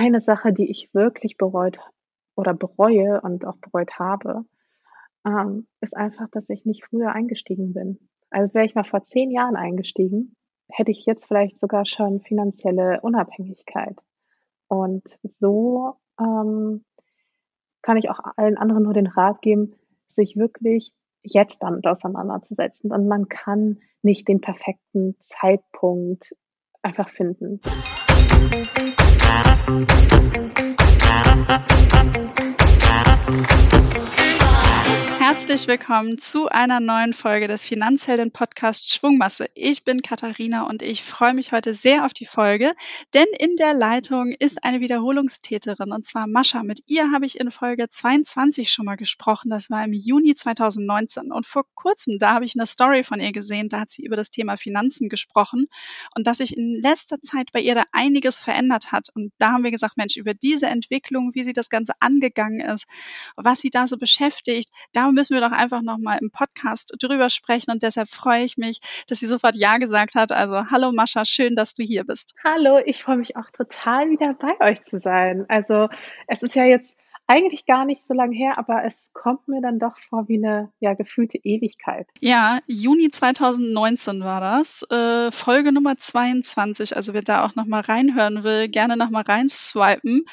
eine 0.00 0.22
Sache, 0.22 0.54
die 0.54 0.70
ich 0.70 0.88
wirklich 0.94 1.36
bereut 1.36 1.78
oder 2.34 2.54
bereue 2.54 3.20
und 3.20 3.44
auch 3.44 3.58
bereut 3.58 3.98
habe, 3.98 4.46
ähm, 5.26 5.66
ist 5.82 5.94
einfach, 5.94 6.28
dass 6.30 6.48
ich 6.48 6.64
nicht 6.64 6.86
früher 6.86 7.12
eingestiegen 7.12 7.74
bin. 7.74 7.98
Also 8.30 8.54
wäre 8.54 8.64
ich 8.64 8.74
mal 8.74 8.84
vor 8.84 9.02
zehn 9.02 9.30
Jahren 9.30 9.56
eingestiegen, 9.56 10.34
hätte 10.70 10.90
ich 10.90 11.04
jetzt 11.04 11.26
vielleicht 11.26 11.58
sogar 11.58 11.84
schon 11.84 12.22
finanzielle 12.22 13.02
Unabhängigkeit. 13.02 13.98
Und 14.68 15.02
so 15.22 15.96
ähm, 16.18 16.82
kann 17.82 17.98
ich 17.98 18.08
auch 18.08 18.20
allen 18.36 18.56
anderen 18.56 18.84
nur 18.84 18.94
den 18.94 19.08
Rat 19.08 19.42
geben, 19.42 19.74
sich 20.08 20.36
wirklich 20.36 20.92
jetzt 21.22 21.62
damit 21.62 21.86
auseinanderzusetzen. 21.86 22.90
Und 22.90 23.06
man 23.06 23.28
kann 23.28 23.80
nicht 24.00 24.28
den 24.28 24.40
perfekten 24.40 25.16
Zeitpunkt 25.18 26.34
einfach 26.82 27.10
finden. 27.10 27.60
Thank 28.40 28.78
you. 33.98 34.09
Herzlich 35.30 35.68
willkommen 35.68 36.18
zu 36.18 36.48
einer 36.48 36.80
neuen 36.80 37.12
Folge 37.12 37.46
des 37.46 37.64
Finanzhelden 37.64 38.32
Podcast 38.32 38.92
Schwungmasse. 38.92 39.48
Ich 39.54 39.84
bin 39.84 40.02
Katharina 40.02 40.66
und 40.66 40.82
ich 40.82 41.04
freue 41.04 41.34
mich 41.34 41.52
heute 41.52 41.72
sehr 41.72 42.04
auf 42.04 42.12
die 42.12 42.26
Folge, 42.26 42.72
denn 43.14 43.26
in 43.38 43.54
der 43.56 43.72
Leitung 43.72 44.32
ist 44.32 44.64
eine 44.64 44.80
Wiederholungstäterin 44.80 45.92
und 45.92 46.04
zwar 46.04 46.26
Mascha. 46.26 46.64
Mit 46.64 46.82
ihr 46.86 47.12
habe 47.12 47.26
ich 47.26 47.38
in 47.38 47.52
Folge 47.52 47.88
22 47.88 48.72
schon 48.72 48.86
mal 48.86 48.96
gesprochen. 48.96 49.50
Das 49.50 49.70
war 49.70 49.84
im 49.84 49.92
Juni 49.92 50.34
2019 50.34 51.30
und 51.30 51.46
vor 51.46 51.64
kurzem, 51.74 52.18
da 52.18 52.34
habe 52.34 52.44
ich 52.44 52.56
eine 52.56 52.66
Story 52.66 53.04
von 53.04 53.20
ihr 53.20 53.30
gesehen, 53.30 53.68
da 53.68 53.80
hat 53.80 53.92
sie 53.92 54.04
über 54.04 54.16
das 54.16 54.30
Thema 54.30 54.56
Finanzen 54.56 55.08
gesprochen 55.08 55.66
und 56.16 56.26
dass 56.26 56.38
sich 56.38 56.56
in 56.56 56.80
letzter 56.82 57.20
Zeit 57.20 57.52
bei 57.52 57.60
ihr 57.60 57.76
da 57.76 57.84
einiges 57.92 58.40
verändert 58.40 58.90
hat. 58.90 59.10
Und 59.14 59.32
da 59.38 59.52
haben 59.52 59.62
wir 59.62 59.70
gesagt, 59.70 59.96
Mensch, 59.96 60.16
über 60.16 60.34
diese 60.34 60.66
Entwicklung, 60.66 61.30
wie 61.34 61.44
sie 61.44 61.52
das 61.52 61.70
Ganze 61.70 61.92
angegangen 62.00 62.60
ist, 62.60 62.86
was 63.36 63.60
sie 63.60 63.70
da 63.70 63.86
so 63.86 63.96
beschäftigt, 63.96 64.70
da 64.92 65.10
müssen 65.10 65.34
wir 65.34 65.40
doch 65.40 65.52
einfach 65.52 65.82
nochmal 65.82 66.18
im 66.20 66.30
Podcast 66.30 66.94
drüber 67.00 67.30
sprechen 67.30 67.70
und 67.70 67.82
deshalb 67.82 68.08
freue 68.08 68.44
ich 68.44 68.56
mich, 68.56 68.80
dass 69.08 69.20
sie 69.20 69.26
sofort 69.26 69.54
Ja 69.56 69.78
gesagt 69.78 70.14
hat. 70.14 70.32
Also 70.32 70.70
hallo 70.70 70.92
Mascha, 70.92 71.24
schön, 71.24 71.56
dass 71.56 71.74
du 71.74 71.82
hier 71.82 72.04
bist. 72.04 72.34
Hallo, 72.44 72.80
ich 72.84 73.02
freue 73.02 73.16
mich 73.16 73.36
auch 73.36 73.50
total 73.50 74.10
wieder 74.10 74.34
bei 74.34 74.70
euch 74.70 74.82
zu 74.82 74.98
sein. 74.98 75.44
Also 75.48 75.88
es 76.26 76.42
ist 76.42 76.54
ja 76.54 76.64
jetzt 76.64 76.96
eigentlich 77.30 77.64
gar 77.64 77.84
nicht 77.84 78.04
so 78.04 78.12
lange 78.12 78.34
her, 78.34 78.58
aber 78.58 78.84
es 78.84 79.12
kommt 79.12 79.46
mir 79.46 79.62
dann 79.62 79.78
doch 79.78 79.96
vor 80.08 80.26
wie 80.26 80.38
eine 80.38 80.72
ja, 80.80 80.94
gefühlte 80.94 81.38
Ewigkeit. 81.38 82.08
Ja, 82.18 82.58
Juni 82.66 83.08
2019 83.08 84.24
war 84.24 84.40
das, 84.40 84.82
äh, 84.90 85.30
Folge 85.30 85.70
Nummer 85.70 85.96
22. 85.96 86.96
Also 86.96 87.14
wer 87.14 87.22
da 87.22 87.44
auch 87.44 87.54
nochmal 87.54 87.82
reinhören 87.82 88.42
will, 88.42 88.66
gerne 88.66 88.96
nochmal 88.96 89.22
reinswipen. 89.22 90.24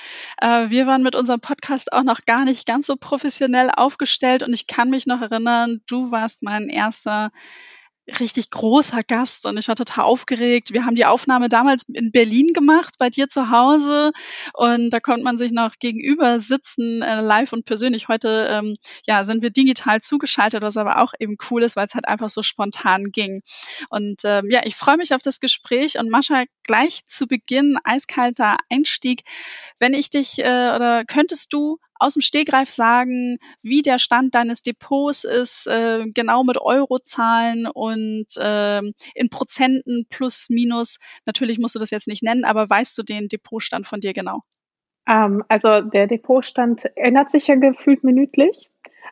Äh, 0.41 0.71
wir 0.71 0.87
waren 0.87 1.03
mit 1.03 1.15
unserem 1.15 1.39
Podcast 1.39 1.93
auch 1.93 2.01
noch 2.01 2.25
gar 2.25 2.45
nicht 2.45 2.65
ganz 2.65 2.87
so 2.87 2.95
professionell 2.95 3.69
aufgestellt 3.69 4.41
und 4.41 4.51
ich 4.51 4.65
kann 4.65 4.89
mich 4.89 5.05
noch 5.05 5.21
erinnern, 5.21 5.81
du 5.87 6.09
warst 6.09 6.41
mein 6.41 6.67
erster 6.67 7.29
richtig 8.19 8.49
großer 8.49 9.01
Gast 9.03 9.45
und 9.45 9.57
ich 9.57 9.67
war 9.67 9.75
total 9.75 10.05
aufgeregt. 10.05 10.73
Wir 10.73 10.85
haben 10.85 10.95
die 10.95 11.05
Aufnahme 11.05 11.49
damals 11.49 11.83
in 11.83 12.11
Berlin 12.11 12.53
gemacht, 12.53 12.95
bei 12.97 13.09
dir 13.09 13.27
zu 13.27 13.49
Hause 13.49 14.11
und 14.53 14.89
da 14.91 14.99
konnte 14.99 15.23
man 15.23 15.37
sich 15.37 15.51
noch 15.51 15.75
gegenüber 15.79 16.39
sitzen, 16.39 17.01
äh, 17.01 17.21
live 17.21 17.53
und 17.53 17.65
persönlich. 17.65 18.07
Heute 18.07 18.47
ähm, 18.49 18.77
ja, 19.05 19.23
sind 19.23 19.41
wir 19.41 19.49
digital 19.49 20.01
zugeschaltet, 20.01 20.61
was 20.61 20.77
aber 20.77 21.01
auch 21.01 21.13
eben 21.19 21.37
cool 21.49 21.63
ist, 21.63 21.75
weil 21.75 21.85
es 21.85 21.95
halt 21.95 22.07
einfach 22.07 22.29
so 22.29 22.43
spontan 22.43 23.11
ging. 23.11 23.41
Und 23.89 24.21
ähm, 24.23 24.49
ja, 24.49 24.61
ich 24.63 24.75
freue 24.75 24.97
mich 24.97 25.13
auf 25.13 25.21
das 25.21 25.39
Gespräch 25.39 25.99
und 25.99 26.09
Mascha, 26.09 26.45
gleich 26.63 27.05
zu 27.07 27.27
Beginn 27.27 27.77
eiskalter 27.83 28.57
Einstieg. 28.69 29.23
Wenn 29.79 29.93
ich 29.93 30.09
dich 30.09 30.39
äh, 30.39 30.43
oder 30.75 31.03
könntest 31.05 31.53
du 31.53 31.77
aus 31.99 32.13
dem 32.13 32.21
Stegreif 32.21 32.69
sagen, 32.69 33.37
wie 33.61 33.81
der 33.81 33.99
Stand 33.99 34.35
deines 34.35 34.61
Depots 34.61 35.23
ist, 35.23 35.67
äh, 35.67 36.05
genau 36.13 36.43
mit 36.43 36.57
Eurozahlen 36.59 37.67
und 37.67 38.27
äh, 38.37 38.79
in 39.15 39.29
Prozenten 39.29 40.05
plus 40.09 40.47
minus. 40.49 40.99
Natürlich 41.25 41.59
musst 41.59 41.75
du 41.75 41.79
das 41.79 41.91
jetzt 41.91 42.07
nicht 42.07 42.23
nennen, 42.23 42.45
aber 42.45 42.69
weißt 42.69 42.97
du 42.97 43.03
den 43.03 43.27
Depotstand 43.27 43.87
von 43.87 43.99
dir 43.99 44.13
genau? 44.13 44.41
Ähm, 45.07 45.43
also 45.47 45.81
der 45.81 46.07
Depotstand 46.07 46.83
ändert 46.95 47.31
sich 47.31 47.47
ja 47.47 47.55
gefühlt 47.55 48.03
minütlich, 48.03 48.69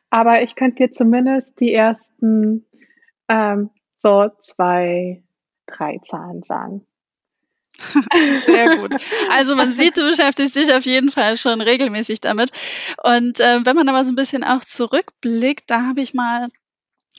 aber 0.10 0.42
ich 0.42 0.56
könnte 0.56 0.84
dir 0.84 0.92
zumindest 0.92 1.60
die 1.60 1.74
ersten 1.74 2.66
ähm, 3.30 3.70
so 3.96 4.30
zwei, 4.40 5.24
drei 5.66 5.98
Zahlen 6.04 6.44
sagen. 6.44 6.86
Sehr 8.46 8.78
gut. 8.78 8.96
Also 9.30 9.56
man 9.56 9.74
sieht, 9.74 9.98
du 9.98 10.08
beschäftigst 10.08 10.56
dich 10.56 10.74
auf 10.74 10.86
jeden 10.86 11.10
Fall 11.10 11.38
schon 11.38 11.62
regelmäßig 11.62 12.22
damit. 12.22 12.52
Und 13.04 13.40
äh, 13.40 13.66
wenn 13.66 13.76
man 13.76 13.90
aber 13.90 14.04
so 14.04 14.12
ein 14.12 14.16
bisschen 14.16 14.44
auch 14.44 14.64
zurückblickt, 14.64 15.70
da 15.70 15.84
habe 15.84 16.02
ich 16.02 16.14
mal 16.14 16.48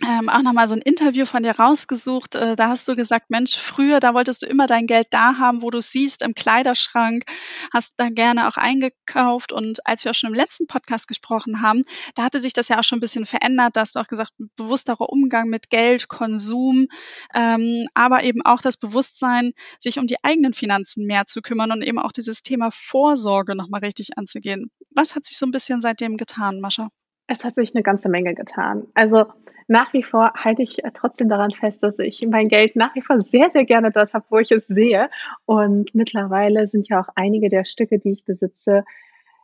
ähm, 0.05 0.29
auch 0.29 0.43
nochmal 0.43 0.69
so 0.69 0.75
ein 0.75 0.83
Interview 0.83 1.25
von 1.25 1.43
dir 1.43 1.53
rausgesucht. 1.53 2.34
Äh, 2.34 2.55
da 2.55 2.69
hast 2.69 2.87
du 2.87 2.97
gesagt, 2.97 3.31
Mensch, 3.31 3.57
früher, 3.57 3.99
da 3.99 4.12
wolltest 4.12 4.43
du 4.43 4.47
immer 4.47 4.67
dein 4.67 4.87
Geld 4.87 5.07
da 5.11 5.39
haben, 5.39 5.62
wo 5.62 5.71
du 5.71 5.81
siehst, 5.81 6.23
im 6.23 6.34
Kleiderschrank, 6.34 7.25
hast 7.73 7.95
da 7.97 8.11
gerne 8.11 8.47
auch 8.47 8.59
eingekauft. 8.59 9.53
Und 9.53 9.87
als 9.87 10.05
wir 10.05 10.11
auch 10.11 10.15
schon 10.15 10.29
im 10.29 10.34
letzten 10.34 10.67
Podcast 10.67 11.09
gesprochen 11.09 11.62
haben, 11.62 11.81
da 12.15 12.25
hatte 12.25 12.41
sich 12.41 12.53
das 12.53 12.69
ja 12.69 12.79
auch 12.79 12.84
schon 12.84 12.99
ein 12.99 13.01
bisschen 13.01 13.25
verändert. 13.25 13.77
Da 13.77 13.81
hast 13.81 13.97
du 13.97 14.01
auch 14.01 14.09
gesagt, 14.09 14.33
bewussterer 14.57 15.09
Umgang 15.09 15.49
mit 15.49 15.71
Geld, 15.71 16.09
Konsum, 16.09 16.89
ähm, 17.34 17.87
aber 17.95 18.23
eben 18.23 18.43
auch 18.43 18.61
das 18.61 18.77
Bewusstsein, 18.77 19.53
sich 19.78 19.99
um 19.99 20.07
die 20.07 20.23
eigenen 20.23 20.53
Finanzen 20.53 21.07
mehr 21.07 21.25
zu 21.25 21.41
kümmern 21.41 21.73
und 21.73 21.81
eben 21.81 21.99
auch 21.99 22.13
dieses 22.13 22.43
Thema 22.43 22.71
Vorsorge 22.71 23.57
nochmal 23.57 23.81
richtig 23.81 24.19
anzugehen. 24.19 24.71
Was 24.91 25.15
hat 25.15 25.25
sich 25.25 25.39
so 25.39 25.47
ein 25.47 25.53
bisschen 25.53 25.81
seitdem 25.81 26.19
getan, 26.19 26.61
Mascha? 26.61 26.91
Es 27.28 27.45
hat 27.45 27.55
sich 27.57 27.75
eine 27.75 27.83
ganze 27.83 28.09
Menge 28.09 28.34
getan. 28.34 28.87
Also 28.95 29.25
nach 29.69 29.93
wie 29.93 30.03
vor 30.03 30.32
halte 30.34 30.62
ich 30.62 30.84
äh, 30.84 30.91
trotzdem 30.94 31.28
daran 31.28 31.50
fest, 31.50 31.82
dass 31.82 31.99
ich 31.99 32.27
mein 32.28 32.49
Geld 32.49 32.77
nach 32.77 32.94
wie 32.94 33.03
vor 33.03 33.21
sehr, 33.21 33.50
sehr 33.50 33.65
gerne 33.65 33.91
dort 33.91 34.12
habe, 34.12 34.25
wo 34.31 34.38
ich 34.38 34.53
es 34.53 34.66
sehe. 34.66 35.10
Und 35.44 35.94
mittlerweile 35.94 36.66
sind 36.66 36.88
ja 36.88 37.00
auch 37.00 37.09
einige 37.16 37.49
der 37.49 37.65
Stücke, 37.65 37.99
die 37.99 38.12
ich 38.12 38.25
besitze, 38.25 38.84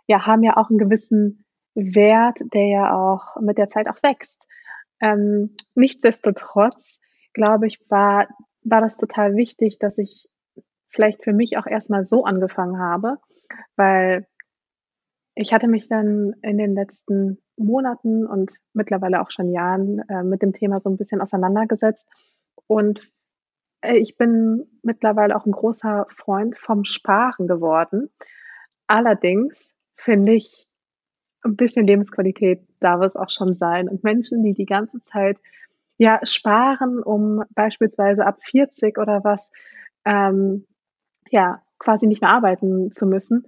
ja, 0.07 0.27
haben 0.27 0.43
ja 0.43 0.57
auch 0.57 0.71
einen 0.71 0.79
gewissen 0.79 1.45
Wert, 1.75 2.39
der 2.53 2.67
ja 2.67 2.95
auch 2.95 3.41
mit 3.41 3.59
der 3.59 3.69
Zeit 3.69 3.89
auch 3.89 4.03
wächst. 4.03 4.47
Ähm, 5.01 5.57
nichtsdestotrotz, 5.75 7.01
glaube 7.33 7.67
ich, 7.67 7.79
war, 7.89 8.29
war 8.63 8.81
das 8.81 8.97
total 8.97 9.35
wichtig, 9.35 9.79
dass 9.79 9.99
ich 9.99 10.29
vielleicht 10.89 11.25
für 11.25 11.33
mich 11.33 11.57
auch 11.57 11.67
erstmal 11.67 12.05
so 12.05 12.25
angefangen 12.25 12.79
habe, 12.79 13.19
weil 13.77 14.27
ich 15.35 15.53
hatte 15.53 15.69
mich 15.69 15.89
dann 15.89 16.35
in 16.43 16.59
den 16.59 16.75
letzten 16.75 17.39
Monaten 17.57 18.27
und 18.27 18.53
mittlerweile 18.75 19.21
auch 19.21 19.31
schon 19.31 19.53
Jahren 19.53 20.01
äh, 20.09 20.23
mit 20.23 20.43
dem 20.43 20.53
Thema 20.53 20.81
so 20.81 20.91
ein 20.91 20.97
bisschen 20.97 21.21
auseinandergesetzt. 21.21 22.07
Und 22.67 23.01
äh, 23.81 23.97
ich 23.97 24.17
bin 24.17 24.67
mittlerweile 24.83 25.37
auch 25.37 25.47
ein 25.47 25.53
großer 25.53 26.07
Freund 26.11 26.59
vom 26.59 26.85
Sparen 26.85 27.47
geworden. 27.47 28.11
Allerdings 28.87 29.73
finde 29.97 30.35
ich, 30.35 30.67
ein 31.45 31.57
bisschen 31.57 31.87
Lebensqualität 31.87 32.61
darf 32.79 33.03
es 33.03 33.17
auch 33.17 33.31
schon 33.31 33.55
sein. 33.55 33.89
Und 33.89 34.05
Menschen, 34.05 34.45
die 34.45 34.55
die 34.55 34.67
ganze 34.67 35.01
Zeit 35.01 35.39
ja 35.99 36.21
sparen, 36.25 37.03
um 37.03 37.43
beispielsweise 37.51 38.27
ab 38.27 38.43
40 38.43 38.99
oder 38.99 39.25
was 39.25 39.51
ähm, 40.05 40.67
ja 41.31 41.63
quasi 41.79 42.07
nicht 42.07 42.21
mehr 42.21 42.31
arbeiten 42.31 42.93
zu 42.93 43.07
müssen, 43.07 43.45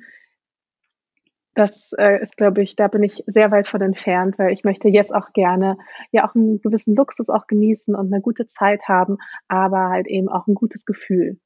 das 1.55 1.93
äh, 1.99 2.21
ist, 2.21 2.37
glaube 2.37 2.63
ich, 2.63 2.77
da 2.77 2.89
bin 2.89 3.03
ich 3.03 3.23
sehr 3.27 3.51
weit 3.51 3.69
von 3.69 3.81
entfernt, 3.81 4.39
weil 4.39 4.53
ich 4.53 4.65
möchte 4.65 4.89
jetzt 4.89 5.15
auch 5.15 5.33
gerne 5.33 5.77
ja 6.13 6.29
auch 6.29 6.35
einen 6.35 6.61
gewissen 6.61 6.95
Luxus 6.97 7.29
auch 7.29 7.47
genießen 7.47 7.95
und 7.95 8.13
eine 8.13 8.21
gute 8.23 8.47
Zeit 8.47 8.83
haben, 8.89 9.19
aber 9.49 9.89
halt 9.91 10.07
eben 10.07 10.29
auch 10.29 10.47
ein 10.47 10.55
gutes 10.55 10.85
Gefühl. 10.85 11.39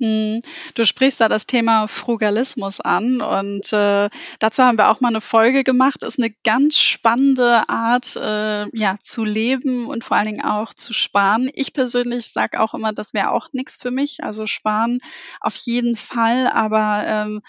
Hm, 0.00 0.40
du 0.74 0.84
sprichst 0.84 1.20
da 1.20 1.28
das 1.28 1.46
Thema 1.46 1.88
Frugalismus 1.88 2.80
an 2.80 3.20
und 3.20 3.72
äh, 3.72 4.08
dazu 4.38 4.62
haben 4.62 4.78
wir 4.78 4.90
auch 4.90 5.00
mal 5.00 5.08
eine 5.08 5.20
Folge 5.20 5.64
gemacht. 5.64 6.04
Ist 6.04 6.20
eine 6.20 6.32
ganz 6.44 6.78
spannende 6.78 7.68
Art, 7.68 8.14
äh, 8.14 8.68
ja, 8.76 8.94
zu 9.02 9.24
leben 9.24 9.86
und 9.86 10.04
vor 10.04 10.16
allen 10.16 10.26
Dingen 10.26 10.44
auch 10.44 10.72
zu 10.72 10.92
sparen. 10.92 11.50
Ich 11.52 11.72
persönlich 11.72 12.28
sage 12.28 12.60
auch 12.60 12.74
immer, 12.74 12.92
das 12.92 13.12
wäre 13.12 13.32
auch 13.32 13.48
nichts 13.52 13.76
für 13.76 13.90
mich. 13.90 14.22
Also 14.22 14.46
sparen 14.46 15.00
auf 15.40 15.56
jeden 15.56 15.96
Fall, 15.96 16.46
aber 16.46 17.02
ähm, 17.04 17.40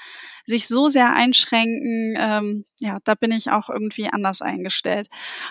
sich 0.44 0.68
so 0.68 0.90
sehr 0.90 1.14
einschränken, 1.14 2.16
ähm, 2.18 2.66
ja, 2.80 2.98
da 3.04 3.14
bin 3.14 3.32
ich 3.32 3.52
auch 3.52 3.70
irgendwie 3.70 4.10
anders 4.12 4.42
eingestellt. 4.42 5.08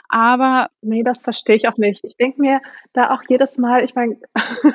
Aber 0.08 0.70
nee, 0.80 1.04
das 1.04 1.22
verstehe 1.22 1.54
ich 1.54 1.68
auch 1.68 1.76
nicht. 1.76 2.04
Ich 2.04 2.16
denke 2.16 2.40
mir 2.40 2.60
da 2.92 3.14
auch 3.14 3.22
jedes 3.28 3.56
Mal, 3.56 3.84
ich 3.84 3.94
meine, 3.94 4.16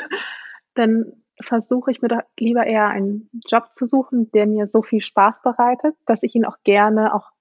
dann 0.74 1.23
versuche 1.42 1.92
ich 1.92 2.02
mir 2.02 2.10
doch 2.10 2.22
lieber 2.40 2.66
eher 2.66 2.90
einen 2.90 3.30
Job 3.48 3.72
zu 3.72 3.86
suchen, 3.86 4.32
der 4.32 4.48
mir 4.48 4.68
so 4.68 4.82
viel 4.82 5.02
Spaß 5.02 5.42
bereitet, 5.42 5.96
dass 6.06 6.24
ich 6.24 6.36
ihn 6.36 6.46
auch 6.46 6.58
gerne 6.64 7.14
auch 7.14 7.32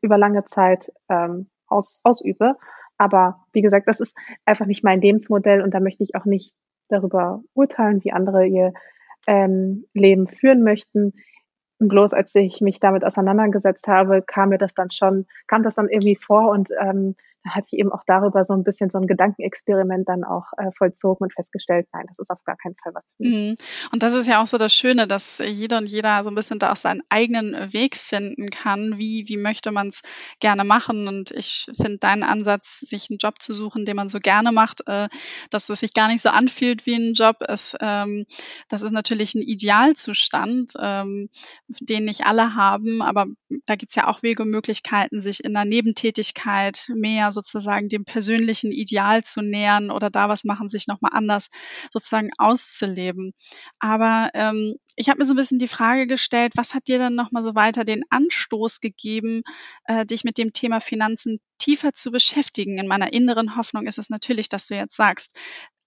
über 0.00 0.18
lange 0.18 0.44
Zeit 0.44 0.92
ähm, 1.08 1.48
aus, 1.66 2.00
ausübe. 2.04 2.56
Aber 2.98 3.44
wie 3.52 3.62
gesagt, 3.62 3.88
das 3.88 4.00
ist 4.00 4.16
einfach 4.44 4.66
nicht 4.66 4.84
mein 4.84 5.00
Lebensmodell 5.00 5.62
und 5.62 5.74
da 5.74 5.80
möchte 5.80 6.04
ich 6.04 6.14
auch 6.14 6.24
nicht 6.24 6.54
darüber 6.88 7.42
urteilen, 7.54 8.02
wie 8.04 8.12
andere 8.12 8.46
ihr 8.46 8.72
ähm, 9.26 9.86
Leben 9.92 10.28
führen 10.28 10.62
möchten. 10.62 11.12
bloß 11.78 12.12
als 12.12 12.34
ich 12.36 12.60
mich 12.60 12.78
damit 12.78 13.04
auseinandergesetzt 13.04 13.88
habe, 13.88 14.22
kam 14.22 14.50
mir 14.50 14.58
das 14.58 14.74
dann 14.74 14.90
schon, 14.90 15.26
kam 15.48 15.62
das 15.64 15.74
dann 15.74 15.88
irgendwie 15.88 16.16
vor 16.16 16.50
und 16.50 16.68
ähm, 16.80 17.16
da 17.44 17.50
hatte 17.54 17.66
ich 17.72 17.78
eben 17.78 17.92
auch 17.92 18.02
darüber 18.06 18.44
so 18.44 18.54
ein 18.54 18.62
bisschen 18.62 18.90
so 18.90 18.98
ein 18.98 19.06
Gedankenexperiment 19.06 20.08
dann 20.08 20.24
auch 20.24 20.46
äh, 20.56 20.70
vollzogen 20.76 21.24
und 21.24 21.32
festgestellt, 21.32 21.88
nein, 21.92 22.06
das 22.08 22.18
ist 22.18 22.30
auf 22.30 22.42
gar 22.44 22.56
keinen 22.56 22.76
Fall 22.76 22.94
was 22.94 23.04
für 23.16 23.22
mich. 23.22 23.32
Mhm. 23.32 23.56
Und 23.92 24.02
das 24.02 24.12
ist 24.12 24.28
ja 24.28 24.42
auch 24.42 24.46
so 24.46 24.58
das 24.58 24.72
Schöne, 24.72 25.06
dass 25.06 25.38
jeder 25.38 25.78
und 25.78 25.86
jeder 25.86 26.22
so 26.22 26.30
ein 26.30 26.34
bisschen 26.34 26.58
da 26.58 26.72
auch 26.72 26.76
seinen 26.76 27.02
eigenen 27.10 27.72
Weg 27.72 27.96
finden 27.96 28.50
kann, 28.50 28.98
wie, 28.98 29.28
wie 29.28 29.36
möchte 29.36 29.72
man 29.72 29.88
es 29.88 30.02
gerne 30.40 30.64
machen. 30.64 31.08
Und 31.08 31.30
ich 31.32 31.66
finde 31.74 31.98
deinen 31.98 32.22
Ansatz, 32.22 32.80
sich 32.80 33.10
einen 33.10 33.18
Job 33.18 33.42
zu 33.42 33.52
suchen, 33.52 33.84
den 33.84 33.96
man 33.96 34.08
so 34.08 34.20
gerne 34.20 34.52
macht, 34.52 34.86
äh, 34.86 35.08
dass 35.50 35.68
es 35.68 35.80
sich 35.80 35.94
gar 35.94 36.08
nicht 36.08 36.22
so 36.22 36.28
anfühlt 36.28 36.86
wie 36.86 36.94
ein 36.94 37.14
Job, 37.14 37.42
ist, 37.42 37.76
ähm, 37.80 38.26
das 38.68 38.82
ist 38.82 38.92
natürlich 38.92 39.34
ein 39.34 39.42
Idealzustand, 39.42 40.74
ähm, 40.80 41.28
den 41.68 42.04
nicht 42.04 42.24
alle 42.26 42.54
haben, 42.54 43.02
aber 43.02 43.26
da 43.66 43.76
gibt 43.76 43.90
es 43.90 43.96
ja 43.96 44.06
auch 44.08 44.22
Wege 44.22 44.42
und 44.44 44.50
Möglichkeiten, 44.50 45.20
sich 45.20 45.44
in 45.44 45.54
der 45.54 45.64
Nebentätigkeit 45.64 46.86
mehr 46.94 47.31
sozusagen 47.32 47.88
dem 47.88 48.04
persönlichen 48.04 48.72
Ideal 48.72 49.22
zu 49.22 49.42
nähern 49.42 49.90
oder 49.90 50.10
da 50.10 50.28
was 50.28 50.44
machen, 50.44 50.68
sich 50.68 50.86
nochmal 50.86 51.12
anders 51.14 51.48
sozusagen 51.90 52.30
auszuleben. 52.38 53.32
Aber 53.78 54.30
ähm, 54.34 54.76
ich 54.96 55.08
habe 55.08 55.18
mir 55.18 55.24
so 55.24 55.34
ein 55.34 55.36
bisschen 55.36 55.58
die 55.58 55.68
Frage 55.68 56.06
gestellt, 56.06 56.52
was 56.56 56.74
hat 56.74 56.88
dir 56.88 56.98
dann 56.98 57.14
nochmal 57.14 57.42
so 57.42 57.54
weiter 57.54 57.84
den 57.84 58.04
Anstoß 58.10 58.80
gegeben, 58.80 59.42
äh, 59.84 60.04
dich 60.04 60.24
mit 60.24 60.38
dem 60.38 60.52
Thema 60.52 60.80
Finanzen 60.80 61.40
tiefer 61.58 61.92
zu 61.92 62.10
beschäftigen? 62.10 62.78
In 62.78 62.86
meiner 62.86 63.12
inneren 63.12 63.56
Hoffnung 63.56 63.86
ist 63.86 63.98
es 63.98 64.10
natürlich, 64.10 64.48
dass 64.48 64.68
du 64.68 64.74
jetzt 64.74 64.96
sagst, 64.96 65.38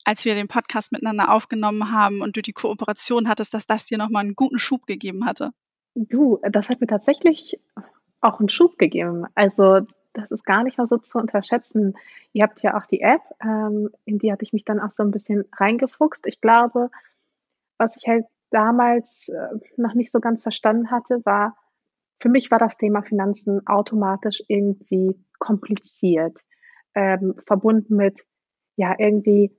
als 0.05 0.23
wir 0.23 0.35
den 0.35 0.47
Podcast 0.47 0.91
miteinander 0.91 1.31
aufgenommen 1.31 1.91
haben 1.91 2.21
und 2.21 2.37
du 2.37 2.41
die 2.41 2.53
Kooperation 2.53 3.27
hattest, 3.27 3.53
dass 3.53 3.65
das 3.65 3.85
dir 3.85 3.97
nochmal 3.97 4.23
einen 4.23 4.35
guten 4.35 4.59
Schub 4.59 4.85
gegeben 4.85 5.25
hatte. 5.25 5.51
Du, 5.95 6.39
das 6.51 6.69
hat 6.69 6.81
mir 6.81 6.87
tatsächlich 6.87 7.59
auch 8.21 8.39
einen 8.39 8.49
Schub 8.49 8.77
gegeben. 8.77 9.25
Also 9.33 9.81
das 10.15 10.31
ist 10.31 10.45
gar 10.45 10.63
nicht 10.63 10.77
mal 10.77 10.87
so 10.87 10.97
zu 10.97 11.19
unterschätzen. 11.19 11.95
Ihr 12.33 12.43
habt 12.43 12.61
ja 12.63 12.77
auch 12.77 12.85
die 12.85 13.01
App, 13.01 13.21
ähm, 13.43 13.89
in 14.05 14.17
die 14.17 14.31
hatte 14.31 14.43
ich 14.43 14.53
mich 14.53 14.65
dann 14.65 14.79
auch 14.79 14.89
so 14.89 15.03
ein 15.03 15.11
bisschen 15.11 15.45
reingefuchst. 15.53 16.25
Ich 16.25 16.41
glaube, 16.41 16.89
was 17.77 17.95
ich 17.97 18.07
halt 18.07 18.25
damals 18.49 19.29
äh, 19.29 19.59
noch 19.77 19.93
nicht 19.93 20.11
so 20.11 20.19
ganz 20.19 20.41
verstanden 20.41 20.89
hatte, 20.89 21.21
war, 21.25 21.57
für 22.19 22.29
mich 22.29 22.49
war 22.49 22.59
das 22.59 22.77
Thema 22.77 23.03
Finanzen 23.03 23.67
automatisch 23.67 24.41
irgendwie 24.47 25.15
kompliziert, 25.39 26.39
ähm, 26.95 27.35
verbunden 27.45 27.97
mit, 27.97 28.21
ja, 28.77 28.95
irgendwie, 28.97 29.55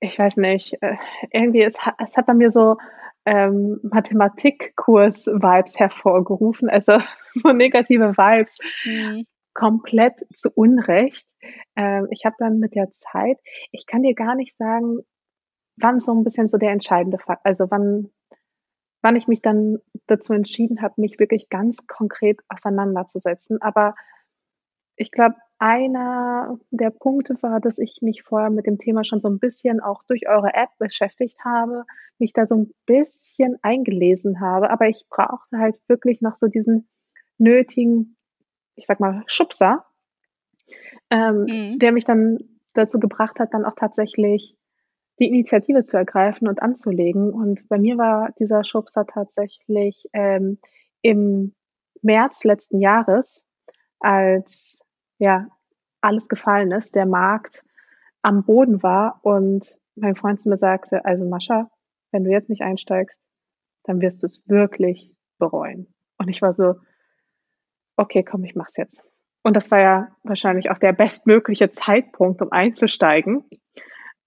ich 0.00 0.16
weiß 0.16 0.36
nicht, 0.36 0.80
äh, 0.80 0.96
irgendwie, 1.32 1.62
es 1.62 1.80
hat, 1.80 1.96
es 1.98 2.16
hat 2.16 2.26
bei 2.26 2.34
mir 2.34 2.52
so 2.52 2.76
ähm, 3.24 3.80
Mathematikkurs-Vibes 3.82 5.80
hervorgerufen, 5.80 6.68
also 6.68 7.00
so 7.34 7.52
negative 7.52 8.16
Vibes. 8.16 8.58
Mhm 8.84 9.26
komplett 9.56 10.26
zu 10.34 10.50
Unrecht. 10.50 11.26
Ähm, 11.76 12.08
ich 12.10 12.26
habe 12.26 12.36
dann 12.38 12.58
mit 12.58 12.74
der 12.74 12.90
Zeit, 12.90 13.38
ich 13.72 13.86
kann 13.86 14.02
dir 14.02 14.14
gar 14.14 14.34
nicht 14.34 14.54
sagen, 14.54 14.98
wann 15.78 15.98
so 15.98 16.12
ein 16.12 16.24
bisschen 16.24 16.46
so 16.46 16.58
der 16.58 16.72
entscheidende 16.72 17.18
Fall, 17.18 17.38
also 17.42 17.70
wann, 17.70 18.10
wann 19.02 19.16
ich 19.16 19.28
mich 19.28 19.40
dann 19.40 19.78
dazu 20.06 20.34
entschieden 20.34 20.82
habe, 20.82 21.00
mich 21.00 21.18
wirklich 21.18 21.48
ganz 21.48 21.86
konkret 21.86 22.40
auseinanderzusetzen. 22.48 23.62
Aber 23.62 23.94
ich 24.96 25.10
glaube, 25.10 25.36
einer 25.58 26.58
der 26.70 26.90
Punkte 26.90 27.42
war, 27.42 27.58
dass 27.60 27.78
ich 27.78 28.00
mich 28.02 28.22
vorher 28.22 28.50
mit 28.50 28.66
dem 28.66 28.76
Thema 28.76 29.04
schon 29.04 29.20
so 29.20 29.28
ein 29.28 29.38
bisschen 29.38 29.80
auch 29.80 30.02
durch 30.06 30.28
eure 30.28 30.52
App 30.52 30.68
beschäftigt 30.78 31.42
habe, 31.46 31.84
mich 32.18 32.34
da 32.34 32.46
so 32.46 32.56
ein 32.56 32.74
bisschen 32.84 33.56
eingelesen 33.62 34.40
habe, 34.40 34.70
aber 34.70 34.88
ich 34.88 35.06
brauchte 35.08 35.56
halt 35.56 35.76
wirklich 35.88 36.20
noch 36.20 36.36
so 36.36 36.46
diesen 36.46 36.90
nötigen 37.38 38.15
ich 38.76 38.86
sag 38.86 39.00
mal, 39.00 39.24
Schubser, 39.26 39.84
ähm, 41.10 41.46
mhm. 41.48 41.78
der 41.78 41.92
mich 41.92 42.04
dann 42.04 42.38
dazu 42.74 43.00
gebracht 43.00 43.40
hat, 43.40 43.54
dann 43.54 43.64
auch 43.64 43.74
tatsächlich 43.74 44.56
die 45.18 45.28
Initiative 45.28 45.82
zu 45.84 45.96
ergreifen 45.96 46.46
und 46.46 46.62
anzulegen. 46.62 47.32
Und 47.32 47.68
bei 47.68 47.78
mir 47.78 47.96
war 47.96 48.32
dieser 48.38 48.64
Schubser 48.64 49.06
tatsächlich 49.06 50.06
ähm, 50.12 50.58
im 51.00 51.54
März 52.02 52.44
letzten 52.44 52.80
Jahres, 52.80 53.44
als 53.98 54.80
ja 55.18 55.48
alles 56.02 56.28
gefallen 56.28 56.70
ist, 56.72 56.94
der 56.94 57.06
Markt 57.06 57.64
am 58.22 58.44
Boden 58.44 58.82
war 58.82 59.20
und 59.22 59.78
mein 59.94 60.16
Freund 60.16 60.40
zu 60.40 60.48
mir 60.48 60.58
sagte, 60.58 61.04
also 61.04 61.24
Mascha, 61.24 61.70
wenn 62.12 62.24
du 62.24 62.30
jetzt 62.30 62.50
nicht 62.50 62.62
einsteigst, 62.62 63.18
dann 63.84 64.00
wirst 64.00 64.22
du 64.22 64.26
es 64.26 64.46
wirklich 64.46 65.14
bereuen. 65.38 65.86
Und 66.18 66.28
ich 66.28 66.42
war 66.42 66.52
so, 66.52 66.74
okay, 67.96 68.22
komm, 68.22 68.44
ich 68.44 68.54
mach's 68.54 68.76
jetzt. 68.76 69.00
Und 69.42 69.56
das 69.56 69.70
war 69.70 69.80
ja 69.80 70.08
wahrscheinlich 70.24 70.70
auch 70.70 70.78
der 70.78 70.92
bestmögliche 70.92 71.70
Zeitpunkt, 71.70 72.42
um 72.42 72.50
einzusteigen. 72.52 73.44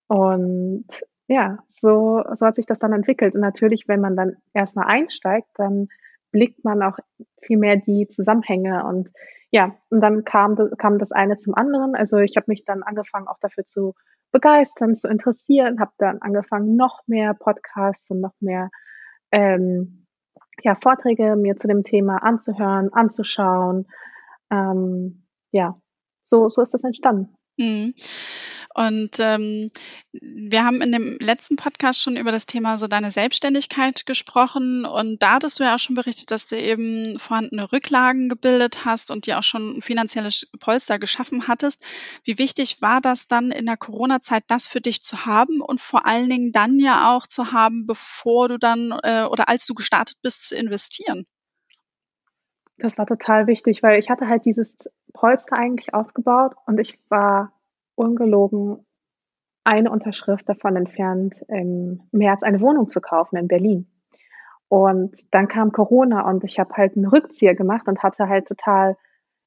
Und 0.07 0.87
ja, 1.27 1.59
so, 1.67 2.23
so 2.33 2.45
hat 2.45 2.55
sich 2.55 2.65
das 2.65 2.79
dann 2.79 2.93
entwickelt. 2.93 3.35
Und 3.35 3.41
natürlich, 3.41 3.87
wenn 3.87 4.01
man 4.01 4.15
dann 4.15 4.37
erstmal 4.53 4.87
einsteigt, 4.87 5.49
dann 5.55 5.89
blickt 6.31 6.63
man 6.63 6.81
auch 6.81 6.97
viel 7.41 7.57
mehr 7.57 7.75
die 7.75 8.07
Zusammenhänge 8.07 8.85
und 8.85 9.09
ja, 9.51 9.75
und 9.89 10.01
dann 10.01 10.23
kam, 10.25 10.55
kam 10.77 10.99
das 10.99 11.11
eine 11.11 11.37
zum 11.37 11.55
anderen. 11.55 11.95
Also 11.95 12.17
ich 12.17 12.37
habe 12.37 12.45
mich 12.47 12.65
dann 12.65 12.83
angefangen, 12.83 13.27
auch 13.27 13.39
dafür 13.39 13.65
zu 13.65 13.95
begeistern, 14.31 14.95
zu 14.95 15.07
interessieren, 15.07 15.79
habe 15.79 15.91
dann 15.97 16.21
angefangen, 16.21 16.75
noch 16.75 17.01
mehr 17.07 17.33
Podcasts 17.33 18.09
und 18.11 18.21
noch 18.21 18.33
mehr 18.39 18.69
ähm, 19.31 19.98
ja, 20.63 20.75
Vorträge 20.75 21.35
mir 21.35 21.55
zu 21.57 21.67
dem 21.67 21.83
Thema 21.83 22.17
anzuhören, 22.23 22.91
anzuschauen. 22.93 23.87
Ähm, 24.51 25.23
ja, 25.51 25.79
so, 26.23 26.49
so 26.49 26.61
ist 26.61 26.73
das 26.73 26.83
entstanden. 26.83 27.35
Mhm. 27.57 27.93
Und 28.75 29.19
ähm, 29.19 29.71
wir 30.11 30.63
haben 30.63 30.81
in 30.81 30.91
dem 30.91 31.17
letzten 31.19 31.55
Podcast 31.55 32.01
schon 32.01 32.17
über 32.17 32.31
das 32.31 32.45
Thema 32.45 32.77
so 32.77 32.87
deine 32.87 33.09
Selbstständigkeit 33.09 34.05
gesprochen 34.05 34.85
und 34.85 35.23
da 35.23 35.33
hattest 35.33 35.59
du 35.59 35.63
ja 35.63 35.75
auch 35.75 35.79
schon 35.79 35.95
berichtet, 35.95 36.29
dass 36.29 36.45
du 36.45 36.55
eben 36.55 37.17
vorhandene 37.17 37.71
Rücklagen 37.71 38.29
gebildet 38.29 38.85
hast 38.85 39.09
und 39.09 39.25
dir 39.25 39.39
auch 39.39 39.43
schon 39.43 39.77
ein 39.77 39.81
finanzielles 39.81 40.47
Polster 40.59 40.99
geschaffen 40.99 41.47
hattest. 41.47 41.83
Wie 42.23 42.37
wichtig 42.37 42.81
war 42.81 43.01
das 43.01 43.27
dann 43.27 43.51
in 43.51 43.65
der 43.65 43.77
Corona-Zeit, 43.77 44.43
das 44.47 44.67
für 44.67 44.81
dich 44.81 45.01
zu 45.01 45.25
haben 45.25 45.61
und 45.61 45.81
vor 45.81 46.05
allen 46.05 46.29
Dingen 46.29 46.51
dann 46.51 46.77
ja 46.77 47.15
auch 47.15 47.25
zu 47.25 47.51
haben, 47.51 47.87
bevor 47.87 48.49
du 48.49 48.59
dann 48.59 48.91
äh, 49.03 49.23
oder 49.23 49.49
als 49.49 49.65
du 49.65 49.73
gestartet 49.73 50.17
bist, 50.21 50.47
zu 50.47 50.55
investieren? 50.55 51.25
Das 52.77 52.97
war 52.97 53.05
total 53.05 53.47
wichtig, 53.47 53.83
weil 53.83 53.99
ich 53.99 54.09
hatte 54.09 54.27
halt 54.27 54.45
dieses 54.45 54.77
Polster 55.11 55.57
eigentlich 55.57 55.93
aufgebaut 55.93 56.53
und 56.65 56.79
ich 56.79 56.97
war 57.09 57.51
ungelogen 57.99 58.85
eine 59.63 59.91
Unterschrift 59.91 60.47
davon 60.49 60.75
entfernt, 60.75 61.43
im 61.47 62.01
März 62.11 62.43
eine 62.43 62.61
Wohnung 62.61 62.87
zu 62.87 63.01
kaufen 63.01 63.37
in 63.37 63.47
Berlin. 63.47 63.91
Und 64.67 65.15
dann 65.31 65.47
kam 65.47 65.71
Corona 65.71 66.27
und 66.27 66.43
ich 66.43 66.59
habe 66.59 66.73
halt 66.75 66.95
einen 66.95 67.07
Rückzieher 67.07 67.55
gemacht 67.55 67.87
und 67.87 68.01
hatte 68.01 68.29
halt 68.29 68.47
total, 68.47 68.97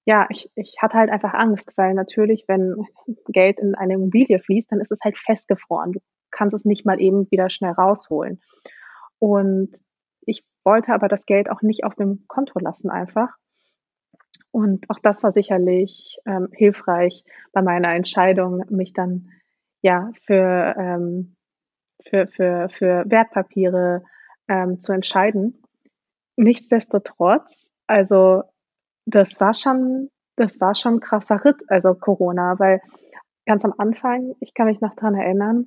ja, 0.04 0.26
ich, 0.30 0.50
ich 0.54 0.76
hatte 0.80 0.98
halt 0.98 1.10
einfach 1.10 1.32
Angst, 1.32 1.72
weil 1.76 1.94
natürlich, 1.94 2.44
wenn 2.46 2.86
Geld 3.28 3.58
in 3.58 3.74
eine 3.74 3.94
Immobilie 3.94 4.38
fließt, 4.38 4.70
dann 4.70 4.80
ist 4.80 4.92
es 4.92 5.00
halt 5.02 5.16
festgefroren. 5.16 5.92
Du 5.92 6.00
kannst 6.30 6.54
es 6.54 6.64
nicht 6.64 6.84
mal 6.84 7.00
eben 7.00 7.30
wieder 7.30 7.50
schnell 7.50 7.72
rausholen. 7.72 8.40
Und 9.18 9.70
ich 10.26 10.44
wollte 10.64 10.92
aber 10.92 11.08
das 11.08 11.26
Geld 11.26 11.50
auch 11.50 11.62
nicht 11.62 11.84
auf 11.84 11.94
dem 11.94 12.24
Konto 12.28 12.58
lassen 12.58 12.90
einfach, 12.90 13.36
und 14.52 14.88
auch 14.90 14.98
das 14.98 15.22
war 15.22 15.32
sicherlich 15.32 16.18
ähm, 16.26 16.48
hilfreich 16.52 17.24
bei 17.52 17.62
meiner 17.62 17.94
Entscheidung, 17.94 18.64
mich 18.68 18.92
dann 18.92 19.30
ja 19.80 20.10
für, 20.26 20.74
ähm, 20.78 21.34
für, 22.04 22.26
für, 22.26 22.68
für 22.68 23.04
Wertpapiere 23.06 24.04
ähm, 24.48 24.78
zu 24.78 24.92
entscheiden. 24.92 25.62
Nichtsdestotrotz, 26.36 27.72
also 27.86 28.42
das 29.06 29.40
war 29.40 29.54
schon, 29.54 30.10
das 30.36 30.60
war 30.60 30.74
schon 30.74 30.94
ein 30.94 31.00
krasser 31.00 31.44
Ritt, 31.44 31.62
also 31.68 31.94
Corona, 31.94 32.58
weil 32.58 32.80
ganz 33.46 33.64
am 33.64 33.74
Anfang, 33.78 34.34
ich 34.40 34.52
kann 34.52 34.66
mich 34.66 34.80
noch 34.80 34.94
dran 34.94 35.14
erinnern, 35.14 35.66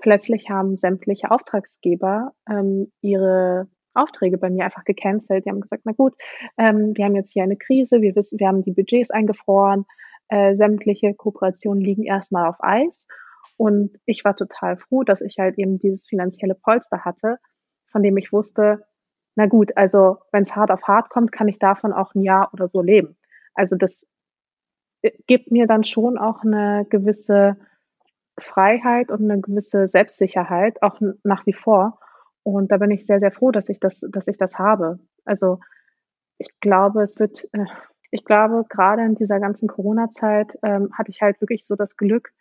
plötzlich 0.00 0.50
haben 0.50 0.76
sämtliche 0.76 1.30
Auftragsgeber 1.30 2.32
ähm, 2.48 2.92
ihre 3.00 3.68
Aufträge 3.94 4.38
bei 4.38 4.50
mir 4.50 4.64
einfach 4.64 4.84
gecancelt. 4.84 5.44
Die 5.44 5.50
haben 5.50 5.60
gesagt, 5.60 5.82
na 5.84 5.92
gut, 5.92 6.14
ähm, 6.58 6.92
wir 6.94 7.04
haben 7.04 7.16
jetzt 7.16 7.32
hier 7.32 7.42
eine 7.42 7.56
Krise, 7.56 8.00
wir 8.00 8.14
wissen, 8.16 8.38
wir 8.38 8.48
haben 8.48 8.62
die 8.62 8.72
Budgets 8.72 9.10
eingefroren, 9.10 9.86
äh, 10.28 10.54
sämtliche 10.56 11.14
Kooperationen 11.14 11.82
liegen 11.82 12.04
erstmal 12.04 12.48
auf 12.48 12.56
Eis. 12.60 13.06
Und 13.56 13.98
ich 14.04 14.24
war 14.24 14.36
total 14.36 14.76
froh, 14.76 15.04
dass 15.04 15.20
ich 15.20 15.38
halt 15.38 15.58
eben 15.58 15.76
dieses 15.76 16.06
finanzielle 16.08 16.54
Polster 16.54 17.04
hatte, 17.04 17.38
von 17.86 18.02
dem 18.02 18.16
ich 18.16 18.32
wusste, 18.32 18.84
na 19.36 19.46
gut, 19.46 19.76
also 19.76 20.18
wenn 20.32 20.42
es 20.42 20.54
hart 20.54 20.70
auf 20.70 20.84
hart 20.84 21.10
kommt, 21.10 21.32
kann 21.32 21.48
ich 21.48 21.58
davon 21.58 21.92
auch 21.92 22.14
ein 22.14 22.22
Jahr 22.22 22.50
oder 22.52 22.68
so 22.68 22.82
leben. 22.82 23.16
Also 23.54 23.76
das 23.76 24.06
äh, 25.02 25.12
gibt 25.26 25.50
mir 25.50 25.66
dann 25.66 25.84
schon 25.84 26.18
auch 26.18 26.42
eine 26.42 26.86
gewisse 26.88 27.56
Freiheit 28.38 29.10
und 29.10 29.30
eine 29.30 29.40
gewisse 29.40 29.86
Selbstsicherheit, 29.86 30.82
auch 30.82 31.00
nach 31.22 31.46
wie 31.46 31.52
vor. 31.52 32.00
Und 32.44 32.70
da 32.70 32.76
bin 32.76 32.90
ich 32.90 33.06
sehr, 33.06 33.18
sehr 33.18 33.32
froh, 33.32 33.50
dass 33.50 33.68
ich 33.68 33.80
das, 33.80 34.04
dass 34.10 34.28
ich 34.28 34.36
das 34.36 34.58
habe. 34.58 35.00
Also 35.24 35.58
ich 36.38 36.48
glaube, 36.60 37.02
es 37.02 37.18
wird, 37.18 37.48
äh, 37.52 37.64
ich 38.10 38.24
glaube, 38.24 38.64
gerade 38.68 39.02
in 39.02 39.14
dieser 39.14 39.40
ganzen 39.40 39.66
Corona-Zeit 39.66 40.58
ähm, 40.62 40.90
hatte 40.92 41.10
ich 41.10 41.22
halt 41.22 41.40
wirklich 41.40 41.66
so 41.66 41.74
das 41.74 41.96
Glück. 41.96 42.32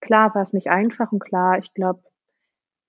Klar 0.00 0.34
war 0.34 0.42
es 0.42 0.52
nicht 0.52 0.68
einfach 0.68 1.12
und 1.12 1.20
klar, 1.20 1.58
ich 1.58 1.72
glaube, 1.72 2.02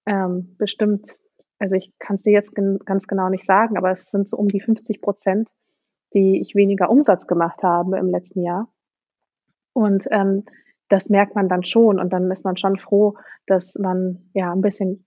ähm, 0.08 0.56
bestimmt, 0.58 1.18
also 1.60 1.76
ich 1.76 1.94
kann 2.00 2.16
es 2.16 2.24
dir 2.24 2.34
jetzt 2.34 2.54
ganz 2.56 3.08
genau 3.08 3.30
nicht 3.30 3.46
sagen, 3.46 3.78
aber 3.78 3.92
es 3.92 4.10
sind 4.10 4.28
so 4.28 4.36
um 4.38 4.50
die 4.50 4.60
50 4.60 5.02
Prozent, 5.02 5.50
die 6.14 6.42
ich 6.42 6.56
weniger 6.56 6.90
Umsatz 6.90 7.28
gemacht 7.28 7.62
habe 7.64 7.98
im 7.98 8.10
letzten 8.10 8.42
Jahr. 8.42 8.68
Und 9.74 10.08
ähm, 10.12 10.44
das 10.90 11.10
merkt 11.10 11.36
man 11.36 11.48
dann 11.48 11.64
schon 11.64 12.00
und 12.00 12.12
dann 12.12 12.30
ist 12.32 12.44
man 12.44 12.58
schon 12.58 12.78
froh, 12.78 13.16
dass 13.46 13.76
man 13.76 14.30
ja 14.34 14.52
ein 14.52 14.62
bisschen 14.62 15.05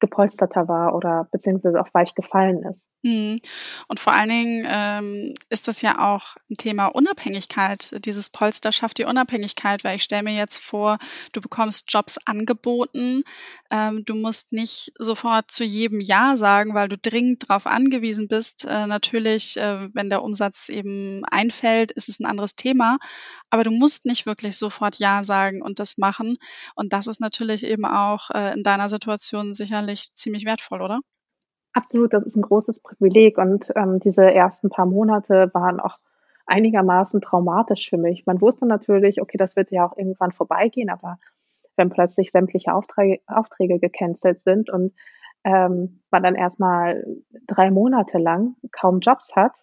gepolsterter 0.00 0.68
war 0.68 0.94
oder 0.94 1.28
beziehungsweise 1.30 1.80
auch 1.80 1.88
weich 1.92 2.14
gefallen 2.14 2.62
ist. 2.64 2.88
Mhm. 3.04 3.38
Und 3.86 4.00
vor 4.00 4.14
allen 4.14 4.30
Dingen 4.30 4.66
ähm, 4.66 5.34
ist 5.50 5.68
das 5.68 5.82
ja 5.82 5.98
auch 5.98 6.36
ein 6.50 6.56
Thema 6.56 6.86
Unabhängigkeit. 6.86 7.94
Dieses 8.06 8.30
Polster 8.30 8.72
schafft 8.72 8.96
die 8.96 9.04
Unabhängigkeit, 9.04 9.84
weil 9.84 9.96
ich 9.96 10.04
stelle 10.04 10.22
mir 10.22 10.34
jetzt 10.34 10.56
vor, 10.56 10.98
du 11.34 11.42
bekommst 11.42 11.92
Jobs 11.92 12.18
angeboten. 12.24 13.22
Ähm, 13.70 14.06
du 14.06 14.14
musst 14.14 14.52
nicht 14.52 14.90
sofort 14.98 15.50
zu 15.50 15.64
jedem 15.64 16.00
Ja 16.00 16.38
sagen, 16.38 16.74
weil 16.74 16.88
du 16.88 16.96
dringend 16.96 17.50
darauf 17.50 17.66
angewiesen 17.66 18.26
bist. 18.26 18.64
Äh, 18.64 18.86
natürlich, 18.86 19.58
äh, 19.58 19.90
wenn 19.92 20.08
der 20.08 20.22
Umsatz 20.22 20.70
eben 20.70 21.26
einfällt, 21.26 21.92
ist 21.92 22.08
es 22.08 22.20
ein 22.20 22.26
anderes 22.26 22.56
Thema. 22.56 22.96
Aber 23.50 23.64
du 23.64 23.70
musst 23.70 24.06
nicht 24.06 24.24
wirklich 24.24 24.56
sofort 24.56 24.98
Ja 24.98 25.24
sagen 25.24 25.60
und 25.60 25.78
das 25.78 25.98
machen. 25.98 26.36
Und 26.74 26.94
das 26.94 27.06
ist 27.06 27.20
natürlich 27.20 27.64
eben 27.64 27.84
auch 27.84 28.30
äh, 28.30 28.54
in 28.54 28.62
deiner 28.62 28.88
Situation 28.88 29.52
sicherlich 29.52 30.14
ziemlich 30.14 30.46
wertvoll, 30.46 30.80
oder? 30.80 31.00
Absolut, 31.74 32.12
das 32.12 32.22
ist 32.24 32.36
ein 32.36 32.42
großes 32.42 32.80
Privileg 32.80 33.36
und 33.36 33.72
ähm, 33.74 33.98
diese 33.98 34.22
ersten 34.32 34.70
paar 34.70 34.86
Monate 34.86 35.50
waren 35.54 35.80
auch 35.80 35.98
einigermaßen 36.46 37.20
traumatisch 37.20 37.90
für 37.90 37.96
mich. 37.96 38.26
Man 38.26 38.40
wusste 38.40 38.64
natürlich, 38.66 39.20
okay, 39.20 39.38
das 39.38 39.56
wird 39.56 39.70
ja 39.72 39.84
auch 39.84 39.96
irgendwann 39.96 40.30
vorbeigehen, 40.30 40.88
aber 40.88 41.18
wenn 41.76 41.90
plötzlich 41.90 42.30
sämtliche 42.30 42.72
Aufträge, 42.74 43.20
Aufträge 43.26 43.80
gecancelt 43.80 44.40
sind 44.40 44.70
und 44.70 44.92
ähm, 45.42 46.00
man 46.12 46.22
dann 46.22 46.36
erstmal 46.36 47.04
drei 47.48 47.70
Monate 47.72 48.18
lang 48.18 48.54
kaum 48.70 49.00
Jobs 49.00 49.34
hat, 49.34 49.56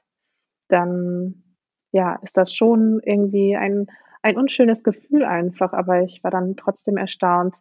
dann 0.69 1.43
ja, 1.91 2.15
ist 2.23 2.37
das 2.37 2.53
schon 2.53 3.01
irgendwie 3.03 3.55
ein, 3.57 3.87
ein 4.23 4.37
unschönes 4.37 4.83
Gefühl 4.83 5.25
einfach. 5.25 5.73
Aber 5.73 6.01
ich 6.03 6.23
war 6.23 6.31
dann 6.31 6.57
trotzdem 6.57 6.97
erstaunt, 6.97 7.55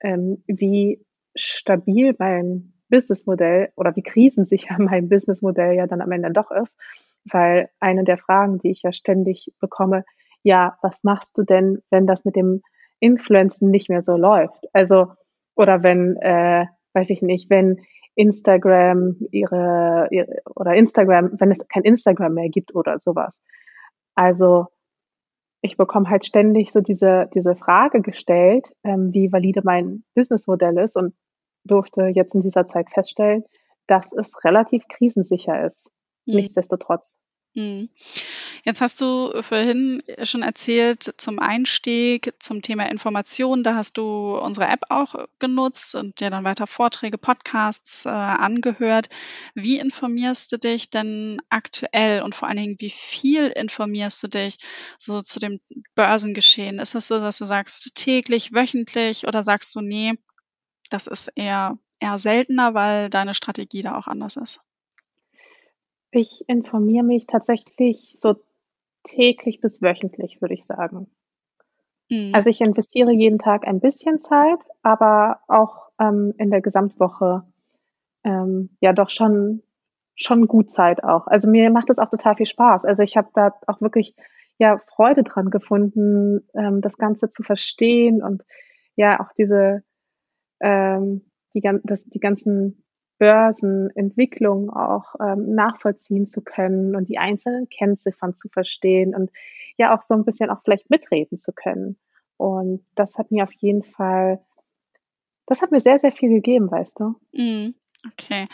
ähm, 0.00 0.44
wie 0.48 1.04
stabil 1.36 2.14
mein 2.18 2.73
Businessmodell 2.88 3.70
oder 3.76 3.94
wie 3.96 4.02
krisensicher 4.02 4.76
mein 4.78 5.08
Businessmodell 5.08 5.74
ja 5.74 5.86
dann 5.86 6.00
am 6.00 6.12
Ende 6.12 6.30
doch 6.30 6.50
ist. 6.50 6.78
Weil 7.24 7.70
eine 7.80 8.04
der 8.04 8.18
Fragen, 8.18 8.58
die 8.58 8.70
ich 8.70 8.82
ja 8.82 8.92
ständig 8.92 9.52
bekomme, 9.60 10.04
ja, 10.42 10.76
was 10.82 11.04
machst 11.04 11.36
du 11.38 11.42
denn, 11.42 11.82
wenn 11.90 12.06
das 12.06 12.24
mit 12.24 12.36
dem 12.36 12.62
Influencen 13.00 13.70
nicht 13.70 13.88
mehr 13.88 14.02
so 14.02 14.16
läuft? 14.16 14.66
Also, 14.72 15.12
oder 15.56 15.82
wenn, 15.82 16.16
äh, 16.16 16.66
weiß 16.92 17.10
ich 17.10 17.22
nicht, 17.22 17.48
wenn 17.48 17.80
Instagram 18.14 19.16
ihre, 19.30 20.08
ihre 20.10 20.42
oder 20.54 20.74
Instagram, 20.74 21.32
wenn 21.38 21.50
es 21.50 21.66
kein 21.68 21.82
Instagram 21.82 22.34
mehr 22.34 22.48
gibt 22.48 22.74
oder 22.74 22.98
sowas. 22.98 23.40
Also 24.14 24.66
ich 25.62 25.76
bekomme 25.76 26.10
halt 26.10 26.26
ständig 26.26 26.70
so 26.72 26.80
diese, 26.80 27.28
diese 27.34 27.56
Frage 27.56 28.02
gestellt, 28.02 28.68
ähm, 28.84 29.12
wie 29.14 29.32
valide 29.32 29.62
mein 29.64 30.04
Businessmodell 30.14 30.78
ist. 30.78 30.96
Und 30.96 31.14
durfte 31.64 32.06
jetzt 32.06 32.34
in 32.34 32.42
dieser 32.42 32.66
Zeit 32.66 32.90
feststellen, 32.90 33.44
dass 33.86 34.12
es 34.12 34.44
relativ 34.44 34.86
krisensicher 34.88 35.66
ist. 35.66 35.90
Mhm. 36.26 36.36
Nichtsdestotrotz. 36.36 37.16
Mhm. 37.54 37.88
Jetzt 38.64 38.80
hast 38.80 39.00
du 39.00 39.30
vorhin 39.40 40.02
schon 40.24 40.42
erzählt 40.42 41.14
zum 41.18 41.38
Einstieg 41.38 42.32
zum 42.40 42.62
Thema 42.62 42.90
Information. 42.90 43.62
Da 43.62 43.76
hast 43.76 43.96
du 43.96 44.36
unsere 44.36 44.66
App 44.66 44.80
auch 44.88 45.14
genutzt 45.38 45.94
und 45.94 46.18
dir 46.18 46.30
dann 46.30 46.44
weiter 46.44 46.66
Vorträge, 46.66 47.16
Podcasts 47.16 48.06
äh, 48.06 48.08
angehört. 48.08 49.08
Wie 49.54 49.78
informierst 49.78 50.50
du 50.50 50.58
dich 50.58 50.90
denn 50.90 51.40
aktuell 51.48 52.22
und 52.22 52.34
vor 52.34 52.48
allen 52.48 52.56
Dingen, 52.56 52.76
wie 52.80 52.90
viel 52.90 53.48
informierst 53.48 54.22
du 54.24 54.28
dich 54.28 54.56
so 54.98 55.22
zu 55.22 55.38
dem 55.38 55.60
Börsengeschehen? 55.94 56.80
Ist 56.80 56.96
es 56.96 57.06
so, 57.06 57.20
dass 57.20 57.38
du 57.38 57.44
sagst 57.44 57.94
täglich, 57.94 58.52
wöchentlich 58.52 59.28
oder 59.28 59.44
sagst 59.44 59.76
du, 59.76 59.80
nee, 59.80 60.14
das 60.90 61.06
ist 61.06 61.32
eher, 61.34 61.78
eher 62.00 62.18
seltener, 62.18 62.74
weil 62.74 63.10
deine 63.10 63.34
Strategie 63.34 63.82
da 63.82 63.96
auch 63.96 64.06
anders 64.06 64.36
ist. 64.36 64.60
Ich 66.10 66.44
informiere 66.48 67.04
mich 67.04 67.26
tatsächlich 67.26 68.14
so 68.18 68.36
täglich 69.02 69.60
bis 69.60 69.82
wöchentlich, 69.82 70.40
würde 70.40 70.54
ich 70.54 70.64
sagen. 70.64 71.08
Mhm. 72.10 72.34
Also 72.34 72.50
ich 72.50 72.60
investiere 72.60 73.12
jeden 73.12 73.38
Tag 73.38 73.66
ein 73.66 73.80
bisschen 73.80 74.18
Zeit, 74.18 74.60
aber 74.82 75.40
auch 75.48 75.90
ähm, 75.98 76.34
in 76.38 76.50
der 76.50 76.60
Gesamtwoche 76.60 77.44
ähm, 78.24 78.70
ja 78.80 78.92
doch 78.92 79.10
schon 79.10 79.62
schon 80.16 80.46
gut 80.46 80.70
Zeit 80.70 81.02
auch. 81.02 81.26
Also 81.26 81.50
mir 81.50 81.70
macht 81.70 81.90
das 81.90 81.98
auch 81.98 82.08
total 82.08 82.36
viel 82.36 82.46
Spaß. 82.46 82.84
Also 82.84 83.02
ich 83.02 83.16
habe 83.16 83.28
da 83.34 83.52
auch 83.66 83.80
wirklich 83.80 84.14
ja 84.58 84.80
Freude 84.86 85.24
dran 85.24 85.50
gefunden, 85.50 86.48
ähm, 86.54 86.80
das 86.80 86.96
Ganze 86.96 87.30
zu 87.30 87.42
verstehen 87.42 88.22
und 88.22 88.42
ja 88.94 89.20
auch 89.20 89.32
diese 89.36 89.82
ähm, 90.64 91.20
die, 91.54 91.62
das, 91.84 92.04
die 92.04 92.20
ganzen 92.20 92.82
Börsenentwicklungen 93.18 94.70
auch 94.70 95.14
ähm, 95.20 95.54
nachvollziehen 95.54 96.26
zu 96.26 96.42
können 96.42 96.96
und 96.96 97.08
die 97.08 97.18
einzelnen 97.18 97.68
Kennziffern 97.68 98.34
zu 98.34 98.48
verstehen 98.48 99.14
und 99.14 99.30
ja 99.76 99.96
auch 99.96 100.02
so 100.02 100.14
ein 100.14 100.24
bisschen 100.24 100.50
auch 100.50 100.62
vielleicht 100.64 100.90
mitreden 100.90 101.38
zu 101.38 101.52
können. 101.52 101.96
Und 102.36 102.84
das 102.94 103.16
hat 103.18 103.30
mir 103.30 103.44
auf 103.44 103.52
jeden 103.52 103.84
Fall, 103.84 104.44
das 105.46 105.62
hat 105.62 105.70
mir 105.70 105.80
sehr, 105.80 105.98
sehr 105.98 106.12
viel 106.12 106.30
gegeben, 106.30 106.70
weißt 106.70 106.98
du. 106.98 107.14
Mm. 107.32 107.74
Okay. 108.06 108.48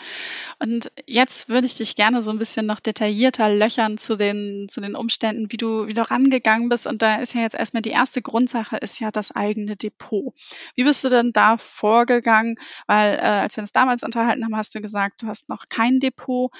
Und 0.59 0.91
jetzt 1.07 1.49
würde 1.49 1.67
ich 1.67 1.73
dich 1.75 1.95
gerne 1.95 2.21
so 2.21 2.31
ein 2.31 2.37
bisschen 2.37 2.65
noch 2.65 2.79
detaillierter 2.79 3.53
löchern 3.53 3.97
zu 3.97 4.15
den, 4.15 4.67
zu 4.69 4.79
den 4.79 4.95
Umständen, 4.95 5.51
wie 5.51 5.57
du, 5.57 5.87
wie 5.87 5.93
du 5.93 6.09
rangegangen 6.09 6.69
bist. 6.69 6.87
Und 6.87 7.01
da 7.01 7.15
ist 7.15 7.33
ja 7.33 7.41
jetzt 7.41 7.55
erstmal 7.55 7.81
die 7.81 7.89
erste 7.89 8.21
Grundsache 8.21 8.77
ist 8.77 8.99
ja 9.01 9.11
das 9.11 9.31
eigene 9.31 9.75
Depot. 9.75 10.33
Wie 10.75 10.85
bist 10.85 11.03
du 11.03 11.09
denn 11.09 11.33
da 11.33 11.57
vorgegangen? 11.57 12.55
Weil, 12.87 13.15
äh, 13.15 13.19
als 13.19 13.57
wir 13.57 13.61
uns 13.63 13.73
damals 13.73 14.03
unterhalten 14.03 14.45
haben, 14.45 14.55
hast 14.55 14.73
du 14.73 14.81
gesagt, 14.81 15.21
du 15.21 15.27
hast 15.27 15.49
noch 15.49 15.67
kein 15.67 15.99
Depot. 15.99 16.51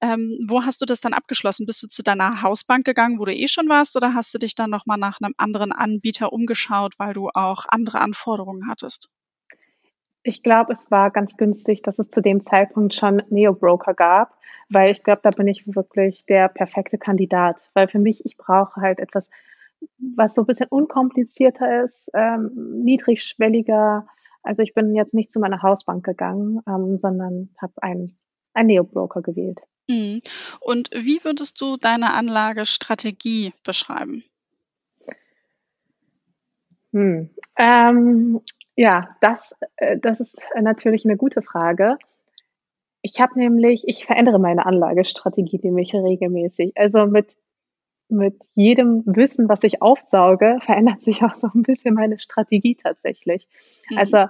Ähm, 0.00 0.36
wo 0.48 0.64
hast 0.64 0.80
du 0.82 0.86
das 0.86 1.00
dann 1.00 1.14
abgeschlossen? 1.14 1.66
Bist 1.66 1.82
du 1.84 1.88
zu 1.88 2.02
deiner 2.02 2.42
Hausbank 2.42 2.84
gegangen, 2.84 3.20
wo 3.20 3.24
du 3.26 3.34
eh 3.34 3.48
schon 3.48 3.68
warst, 3.68 3.96
oder 3.96 4.14
hast 4.14 4.34
du 4.34 4.38
dich 4.38 4.56
dann 4.56 4.70
nochmal 4.70 4.98
nach 4.98 5.20
einem 5.20 5.34
anderen 5.36 5.70
Anbieter 5.72 6.32
umgeschaut, 6.32 6.94
weil 6.98 7.14
du 7.14 7.28
auch 7.30 7.66
andere 7.68 8.00
Anforderungen 8.00 8.68
hattest? 8.68 9.08
Ich 10.22 10.42
glaube, 10.42 10.72
es 10.72 10.90
war 10.90 11.10
ganz 11.10 11.36
günstig, 11.36 11.82
dass 11.82 11.98
es 11.98 12.08
zu 12.08 12.20
dem 12.20 12.42
Zeitpunkt 12.42 12.94
schon 12.94 13.22
Neo-Broker 13.30 13.94
gab, 13.94 14.36
weil 14.68 14.92
ich 14.92 15.02
glaube, 15.02 15.20
da 15.22 15.30
bin 15.30 15.48
ich 15.48 15.64
wirklich 15.74 16.24
der 16.26 16.48
perfekte 16.48 16.98
Kandidat. 16.98 17.56
Weil 17.74 17.88
für 17.88 17.98
mich, 17.98 18.24
ich 18.24 18.36
brauche 18.36 18.80
halt 18.80 19.00
etwas, 19.00 19.30
was 19.98 20.34
so 20.34 20.42
ein 20.42 20.46
bisschen 20.46 20.68
unkomplizierter 20.68 21.84
ist, 21.84 22.10
ähm, 22.14 22.50
niedrigschwelliger. 22.84 24.06
Also 24.42 24.62
ich 24.62 24.74
bin 24.74 24.94
jetzt 24.94 25.14
nicht 25.14 25.30
zu 25.30 25.40
meiner 25.40 25.62
Hausbank 25.62 26.04
gegangen, 26.04 26.60
ähm, 26.66 26.98
sondern 26.98 27.50
habe 27.60 27.74
einen, 27.82 28.18
einen 28.52 28.66
Neo-Broker 28.68 29.22
gewählt. 29.22 29.60
Mhm. 29.88 30.20
Und 30.60 30.90
wie 30.92 31.24
würdest 31.24 31.60
du 31.60 31.76
deine 31.76 32.12
Anlagestrategie 32.14 33.52
beschreiben? 33.64 34.22
Hm. 36.92 37.30
Ähm, 37.56 38.40
ja, 38.76 39.08
das, 39.20 39.54
äh, 39.76 39.98
das 39.98 40.20
ist 40.20 40.40
natürlich 40.60 41.04
eine 41.04 41.16
gute 41.16 41.42
Frage. 41.42 41.96
Ich 43.02 43.20
habe 43.20 43.38
nämlich 43.38 43.84
ich 43.86 44.04
verändere 44.04 44.38
meine 44.38 44.66
Anlagestrategie 44.66 45.60
nämlich 45.62 45.94
regelmäßig. 45.94 46.72
Also, 46.76 47.06
mit 47.06 47.36
mit 48.12 48.42
jedem 48.54 49.04
Wissen, 49.06 49.48
was 49.48 49.62
ich 49.62 49.82
aufsauge, 49.82 50.58
verändert 50.62 51.00
sich 51.00 51.22
auch 51.22 51.34
so 51.36 51.48
ein 51.54 51.62
bisschen 51.62 51.94
meine 51.94 52.18
Strategie 52.18 52.76
tatsächlich. 52.76 53.48
Mhm. 53.90 53.98
Also, 53.98 54.26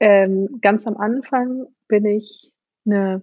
ähm, 0.00 0.58
ganz 0.60 0.86
am 0.86 0.96
Anfang 0.96 1.66
bin 1.88 2.04
ich 2.04 2.52
eine 2.84 3.22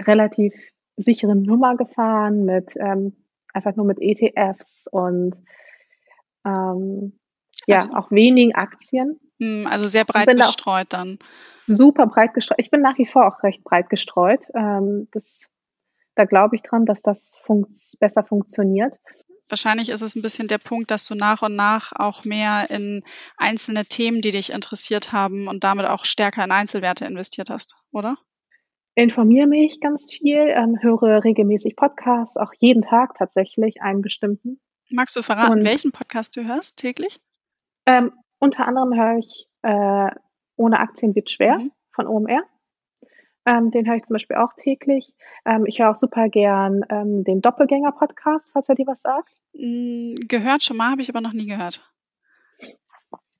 relativ 0.00 0.54
sichere 0.96 1.36
Nummer 1.36 1.76
gefahren 1.76 2.44
mit, 2.44 2.74
ähm 2.76 3.16
einfach 3.56 3.74
nur 3.74 3.86
mit 3.86 3.98
ETFs 4.00 4.86
und, 4.86 5.34
ähm, 6.44 7.18
ja, 7.66 7.76
Also 7.76 7.94
auch 7.94 8.10
wenigen 8.10 8.54
Aktien. 8.54 9.18
Hm, 9.40 9.66
also 9.66 9.86
sehr 9.86 10.04
breit 10.04 10.28
gestreut 10.28 10.86
dann. 10.90 11.18
Super 11.66 12.06
breit 12.06 12.34
gestreut. 12.34 12.58
Ich 12.58 12.70
bin 12.70 12.80
nach 12.80 12.98
wie 12.98 13.06
vor 13.06 13.26
auch 13.26 13.42
recht 13.42 13.64
breit 13.64 13.90
gestreut. 13.90 14.44
Ähm, 14.54 15.08
das, 15.12 15.48
da 16.14 16.24
glaube 16.24 16.56
ich 16.56 16.62
dran, 16.62 16.86
dass 16.86 17.02
das 17.02 17.36
funkt, 17.44 17.74
besser 18.00 18.24
funktioniert. 18.24 18.94
Wahrscheinlich 19.48 19.90
ist 19.90 20.02
es 20.02 20.16
ein 20.16 20.22
bisschen 20.22 20.48
der 20.48 20.58
Punkt, 20.58 20.90
dass 20.90 21.06
du 21.06 21.14
nach 21.14 21.42
und 21.42 21.54
nach 21.54 21.92
auch 21.94 22.24
mehr 22.24 22.68
in 22.70 23.04
einzelne 23.36 23.84
Themen, 23.84 24.20
die 24.20 24.32
dich 24.32 24.50
interessiert 24.50 25.12
haben 25.12 25.46
und 25.46 25.62
damit 25.62 25.86
auch 25.86 26.04
stärker 26.04 26.42
in 26.42 26.50
Einzelwerte 26.50 27.04
investiert 27.04 27.50
hast, 27.50 27.76
oder? 27.92 28.16
informiere 28.96 29.46
mich 29.46 29.80
ganz 29.80 30.10
viel, 30.10 30.48
ähm, 30.48 30.78
höre 30.80 31.22
regelmäßig 31.22 31.76
Podcasts, 31.76 32.36
auch 32.36 32.52
jeden 32.58 32.82
Tag 32.82 33.14
tatsächlich 33.14 33.82
einen 33.82 34.00
bestimmten. 34.00 34.58
Magst 34.90 35.14
du 35.16 35.22
verraten, 35.22 35.52
Und, 35.52 35.64
welchen 35.64 35.92
Podcast 35.92 36.36
du 36.36 36.44
hörst 36.44 36.78
täglich? 36.78 37.20
Ähm, 37.84 38.12
unter 38.38 38.66
anderem 38.66 38.94
höre 38.94 39.18
ich 39.18 39.48
äh, 39.62 40.10
Ohne 40.56 40.80
Aktien 40.80 41.14
wird 41.14 41.30
schwer 41.30 41.58
mhm. 41.58 41.72
von 41.92 42.06
OMR. 42.06 42.42
Ähm, 43.46 43.70
den 43.70 43.86
höre 43.86 43.96
ich 43.96 44.02
zum 44.02 44.14
Beispiel 44.14 44.36
auch 44.36 44.52
täglich. 44.56 45.14
Ähm, 45.44 45.66
ich 45.66 45.78
höre 45.78 45.90
auch 45.90 45.96
super 45.96 46.28
gern 46.28 46.84
ähm, 46.90 47.22
den 47.22 47.40
Doppelgänger-Podcast, 47.40 48.50
falls 48.52 48.68
er 48.68 48.74
dir 48.74 48.86
was 48.88 49.02
sagt. 49.02 49.30
Hm, 49.54 50.16
gehört 50.28 50.64
schon 50.64 50.76
mal, 50.76 50.90
habe 50.90 51.02
ich 51.02 51.08
aber 51.08 51.20
noch 51.20 51.32
nie 51.32 51.46
gehört. 51.46 51.88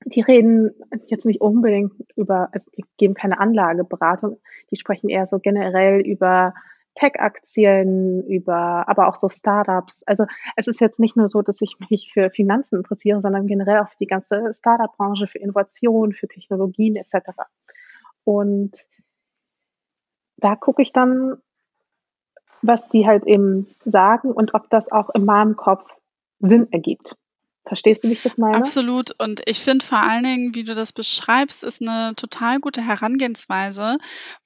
Die 0.05 0.21
reden 0.21 0.71
jetzt 1.07 1.25
nicht 1.25 1.41
unbedingt 1.41 1.93
über, 2.15 2.47
also 2.53 2.71
die 2.77 2.85
geben 2.97 3.13
keine 3.13 3.39
Anlageberatung, 3.39 4.39
die 4.71 4.77
sprechen 4.77 5.09
eher 5.09 5.25
so 5.25 5.39
generell 5.39 5.99
über 5.99 6.53
Tech-Aktien, 6.97 8.23
über, 8.25 8.87
aber 8.87 9.07
auch 9.07 9.17
so 9.17 9.29
Startups. 9.29 10.03
Also 10.03 10.25
es 10.55 10.67
ist 10.67 10.81
jetzt 10.81 10.99
nicht 10.99 11.15
nur 11.15 11.29
so, 11.29 11.41
dass 11.41 11.61
ich 11.61 11.77
mich 11.89 12.11
für 12.11 12.29
Finanzen 12.29 12.77
interessiere, 12.77 13.21
sondern 13.21 13.47
generell 13.47 13.79
auch 13.79 13.89
für 13.89 13.97
die 13.99 14.07
ganze 14.07 14.51
Startup-Branche, 14.53 15.27
für 15.27 15.39
Innovation, 15.39 16.13
für 16.13 16.27
Technologien 16.27 16.95
etc. 16.95 17.31
Und 18.23 18.87
da 20.37 20.55
gucke 20.55 20.81
ich 20.81 20.91
dann, 20.91 21.37
was 22.61 22.89
die 22.89 23.05
halt 23.05 23.25
eben 23.25 23.67
sagen 23.85 24.31
und 24.31 24.53
ob 24.55 24.69
das 24.69 24.91
auch 24.91 25.09
in 25.11 25.25
meinem 25.25 25.55
Kopf 25.55 25.87
Sinn 26.39 26.67
ergibt. 26.71 27.15
Verstehst 27.67 28.03
du, 28.03 28.09
wie 28.09 28.13
ich 28.13 28.23
das 28.23 28.37
meine? 28.37 28.57
Absolut. 28.57 29.11
Und 29.19 29.41
ich 29.45 29.59
finde 29.59 29.85
vor 29.85 29.99
allen 29.99 30.23
Dingen, 30.23 30.55
wie 30.55 30.63
du 30.63 30.73
das 30.73 30.93
beschreibst, 30.93 31.63
ist 31.63 31.81
eine 31.81 32.15
total 32.15 32.59
gute 32.59 32.81
Herangehensweise, 32.81 33.97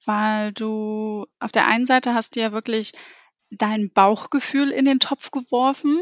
weil 0.04 0.52
du 0.52 1.26
auf 1.38 1.52
der 1.52 1.66
einen 1.66 1.86
Seite 1.86 2.14
hast 2.14 2.36
du 2.36 2.40
ja 2.40 2.52
wirklich 2.52 2.92
dein 3.50 3.90
Bauchgefühl 3.90 4.70
in 4.70 4.86
den 4.86 4.98
Topf 4.98 5.30
geworfen, 5.30 6.00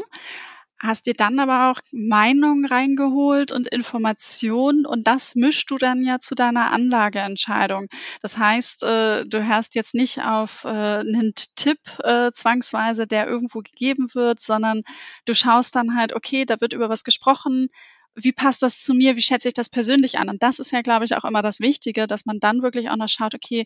hast 0.81 1.05
dir 1.05 1.13
dann 1.13 1.39
aber 1.39 1.71
auch 1.71 1.79
Meinungen 1.91 2.65
reingeholt 2.65 3.51
und 3.51 3.67
Informationen 3.67 4.85
und 4.85 5.07
das 5.07 5.35
mischst 5.35 5.69
du 5.69 5.77
dann 5.77 6.01
ja 6.01 6.19
zu 6.19 6.35
deiner 6.35 6.71
Anlageentscheidung. 6.71 7.87
Das 8.21 8.37
heißt, 8.37 8.83
äh, 8.83 9.25
du 9.25 9.45
hörst 9.45 9.75
jetzt 9.75 9.93
nicht 9.93 10.23
auf 10.23 10.65
äh, 10.65 10.67
einen 10.67 11.33
Tipp 11.55 11.79
äh, 12.03 12.31
zwangsweise, 12.31 13.07
der 13.07 13.27
irgendwo 13.27 13.59
gegeben 13.59 14.07
wird, 14.13 14.39
sondern 14.39 14.81
du 15.25 15.35
schaust 15.35 15.75
dann 15.75 15.95
halt, 15.95 16.13
okay, 16.13 16.45
da 16.45 16.59
wird 16.61 16.73
über 16.73 16.89
was 16.89 17.03
gesprochen, 17.03 17.69
wie 18.15 18.33
passt 18.33 18.61
das 18.61 18.79
zu 18.79 18.93
mir, 18.93 19.15
wie 19.15 19.21
schätze 19.21 19.47
ich 19.47 19.53
das 19.53 19.69
persönlich 19.69 20.19
an? 20.19 20.29
Und 20.29 20.43
das 20.43 20.59
ist 20.59 20.71
ja, 20.71 20.81
glaube 20.81 21.05
ich, 21.05 21.15
auch 21.15 21.23
immer 21.23 21.41
das 21.41 21.59
Wichtige, 21.59 22.07
dass 22.07 22.25
man 22.25 22.39
dann 22.39 22.61
wirklich 22.61 22.89
auch 22.89 22.97
noch 22.97 23.07
schaut, 23.07 23.35
okay, 23.35 23.65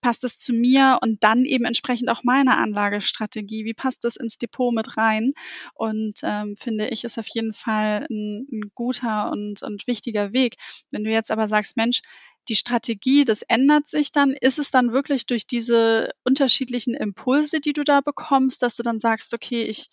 passt 0.00 0.24
es 0.24 0.38
zu 0.38 0.52
mir 0.52 0.98
und 1.02 1.24
dann 1.24 1.44
eben 1.44 1.64
entsprechend 1.64 2.08
auch 2.10 2.22
meine 2.22 2.56
Anlagestrategie, 2.56 3.64
wie 3.64 3.74
passt 3.74 4.04
es 4.04 4.16
ins 4.16 4.38
Depot 4.38 4.72
mit 4.72 4.96
rein 4.96 5.32
und 5.74 6.20
ähm, 6.22 6.56
finde 6.56 6.88
ich 6.88 7.04
ist 7.04 7.18
auf 7.18 7.28
jeden 7.28 7.52
Fall 7.52 8.06
ein, 8.10 8.46
ein 8.52 8.70
guter 8.74 9.30
und, 9.30 9.62
und 9.62 9.86
wichtiger 9.86 10.32
Weg. 10.32 10.56
Wenn 10.90 11.04
du 11.04 11.10
jetzt 11.10 11.30
aber 11.30 11.48
sagst, 11.48 11.76
Mensch, 11.76 12.02
die 12.48 12.56
Strategie, 12.56 13.24
das 13.24 13.42
ändert 13.42 13.88
sich 13.88 14.12
dann. 14.12 14.32
Ist 14.32 14.58
es 14.58 14.70
dann 14.70 14.92
wirklich 14.92 15.26
durch 15.26 15.46
diese 15.46 16.10
unterschiedlichen 16.24 16.94
Impulse, 16.94 17.60
die 17.60 17.72
du 17.72 17.82
da 17.82 18.00
bekommst, 18.00 18.62
dass 18.62 18.76
du 18.76 18.82
dann 18.82 19.00
sagst, 19.00 19.34
okay, 19.34 19.64
ich 19.64 19.88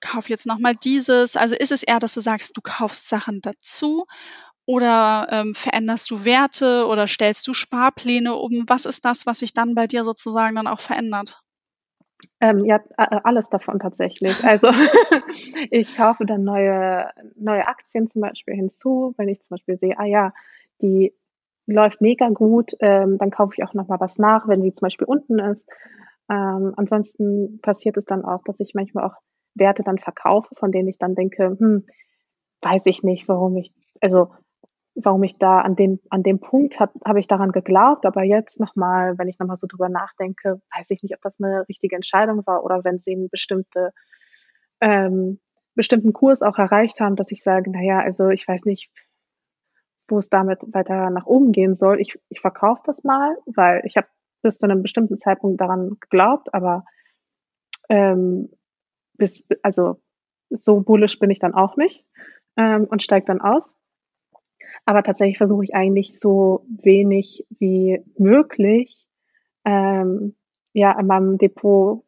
kaufe 0.00 0.28
jetzt 0.28 0.46
nochmal 0.46 0.76
dieses? 0.76 1.36
Also 1.36 1.56
ist 1.56 1.72
es 1.72 1.82
eher, 1.82 1.98
dass 1.98 2.14
du 2.14 2.20
sagst, 2.20 2.56
du 2.56 2.60
kaufst 2.62 3.08
Sachen 3.08 3.40
dazu 3.40 4.06
oder 4.66 5.26
ähm, 5.30 5.54
veränderst 5.54 6.10
du 6.10 6.24
Werte 6.24 6.86
oder 6.86 7.06
stellst 7.06 7.46
du 7.46 7.52
Sparpläne 7.52 8.34
um? 8.34 8.64
Was 8.66 8.86
ist 8.86 9.04
das, 9.04 9.26
was 9.26 9.40
sich 9.40 9.52
dann 9.52 9.74
bei 9.74 9.86
dir 9.86 10.04
sozusagen 10.04 10.56
dann 10.56 10.66
auch 10.66 10.80
verändert? 10.80 11.42
Ähm, 12.40 12.64
ja, 12.64 12.80
alles 12.96 13.48
davon 13.48 13.78
tatsächlich. 13.78 14.34
Also 14.44 14.68
ich 15.70 15.96
kaufe 15.96 16.24
dann 16.24 16.44
neue, 16.44 17.10
neue 17.36 17.66
Aktien 17.66 18.08
zum 18.08 18.22
Beispiel 18.22 18.54
hinzu, 18.54 19.14
wenn 19.16 19.28
ich 19.28 19.42
zum 19.42 19.56
Beispiel 19.56 19.76
sehe, 19.76 19.98
ah 19.98 20.04
ja, 20.04 20.32
die 20.80 21.14
läuft 21.66 22.00
mega 22.00 22.28
gut, 22.28 22.72
ähm, 22.80 23.18
dann 23.18 23.30
kaufe 23.30 23.54
ich 23.56 23.64
auch 23.64 23.74
nochmal 23.74 24.00
was 24.00 24.18
nach, 24.18 24.48
wenn 24.48 24.62
sie 24.62 24.72
zum 24.72 24.86
Beispiel 24.86 25.06
unten 25.06 25.38
ist. 25.38 25.70
Ähm, 26.30 26.74
ansonsten 26.76 27.60
passiert 27.60 27.96
es 27.96 28.04
dann 28.04 28.24
auch, 28.24 28.42
dass 28.44 28.60
ich 28.60 28.74
manchmal 28.74 29.04
auch 29.04 29.14
Werte 29.54 29.82
dann 29.82 29.98
verkaufe, 29.98 30.54
von 30.56 30.72
denen 30.72 30.88
ich 30.88 30.98
dann 30.98 31.14
denke, 31.14 31.56
hm, 31.58 31.84
weiß 32.62 32.86
ich 32.86 33.02
nicht, 33.02 33.28
warum 33.28 33.56
ich, 33.56 33.72
also 34.00 34.30
warum 34.94 35.22
ich 35.24 35.38
da 35.38 35.60
an 35.60 35.76
dem, 35.76 35.98
an 36.10 36.22
dem 36.22 36.40
Punkt 36.40 36.78
habe 36.78 36.92
hab 37.04 37.16
ich 37.16 37.26
daran 37.26 37.52
geglaubt, 37.52 38.06
aber 38.06 38.22
jetzt 38.22 38.60
nochmal, 38.60 39.18
wenn 39.18 39.28
ich 39.28 39.38
nochmal 39.38 39.56
so 39.56 39.66
drüber 39.66 39.88
nachdenke, 39.88 40.60
weiß 40.76 40.90
ich 40.90 41.02
nicht, 41.02 41.14
ob 41.14 41.20
das 41.20 41.40
eine 41.40 41.68
richtige 41.68 41.96
Entscheidung 41.96 42.46
war 42.46 42.64
oder 42.64 42.84
wenn 42.84 42.98
sie 42.98 43.12
einen 43.12 43.28
bestimmte, 43.28 43.92
ähm, 44.80 45.40
bestimmten 45.74 46.12
Kurs 46.12 46.42
auch 46.42 46.58
erreicht 46.58 47.00
haben, 47.00 47.16
dass 47.16 47.32
ich 47.32 47.42
sage, 47.42 47.70
naja, 47.70 48.00
also 48.00 48.28
ich 48.28 48.46
weiß 48.46 48.64
nicht, 48.64 48.90
wo 50.08 50.18
es 50.18 50.28
damit 50.28 50.60
weiter 50.72 51.10
nach 51.10 51.26
oben 51.26 51.52
gehen 51.52 51.74
soll. 51.74 52.00
Ich, 52.00 52.18
ich 52.28 52.40
verkaufe 52.40 52.82
das 52.84 53.02
mal, 53.02 53.36
weil 53.46 53.82
ich 53.84 53.96
habe 53.96 54.06
bis 54.42 54.58
zu 54.58 54.66
einem 54.66 54.82
bestimmten 54.82 55.18
Zeitpunkt 55.18 55.60
daran 55.60 55.96
geglaubt, 56.00 56.52
aber 56.54 56.84
ähm, 57.88 58.50
bis, 59.14 59.46
also 59.62 60.00
so 60.50 60.80
bullisch 60.80 61.18
bin 61.18 61.30
ich 61.30 61.38
dann 61.38 61.54
auch 61.54 61.76
nicht 61.76 62.04
ähm, 62.56 62.84
und 62.84 63.02
steige 63.02 63.26
dann 63.26 63.40
aus. 63.40 63.74
Aber 64.84 65.02
tatsächlich 65.02 65.38
versuche 65.38 65.64
ich 65.64 65.74
eigentlich 65.74 66.18
so 66.18 66.66
wenig 66.68 67.46
wie 67.58 68.02
möglich 68.18 69.06
ähm, 69.64 70.34
ja 70.72 70.98
in 70.98 71.06
meinem 71.06 71.38
Depot 71.38 72.04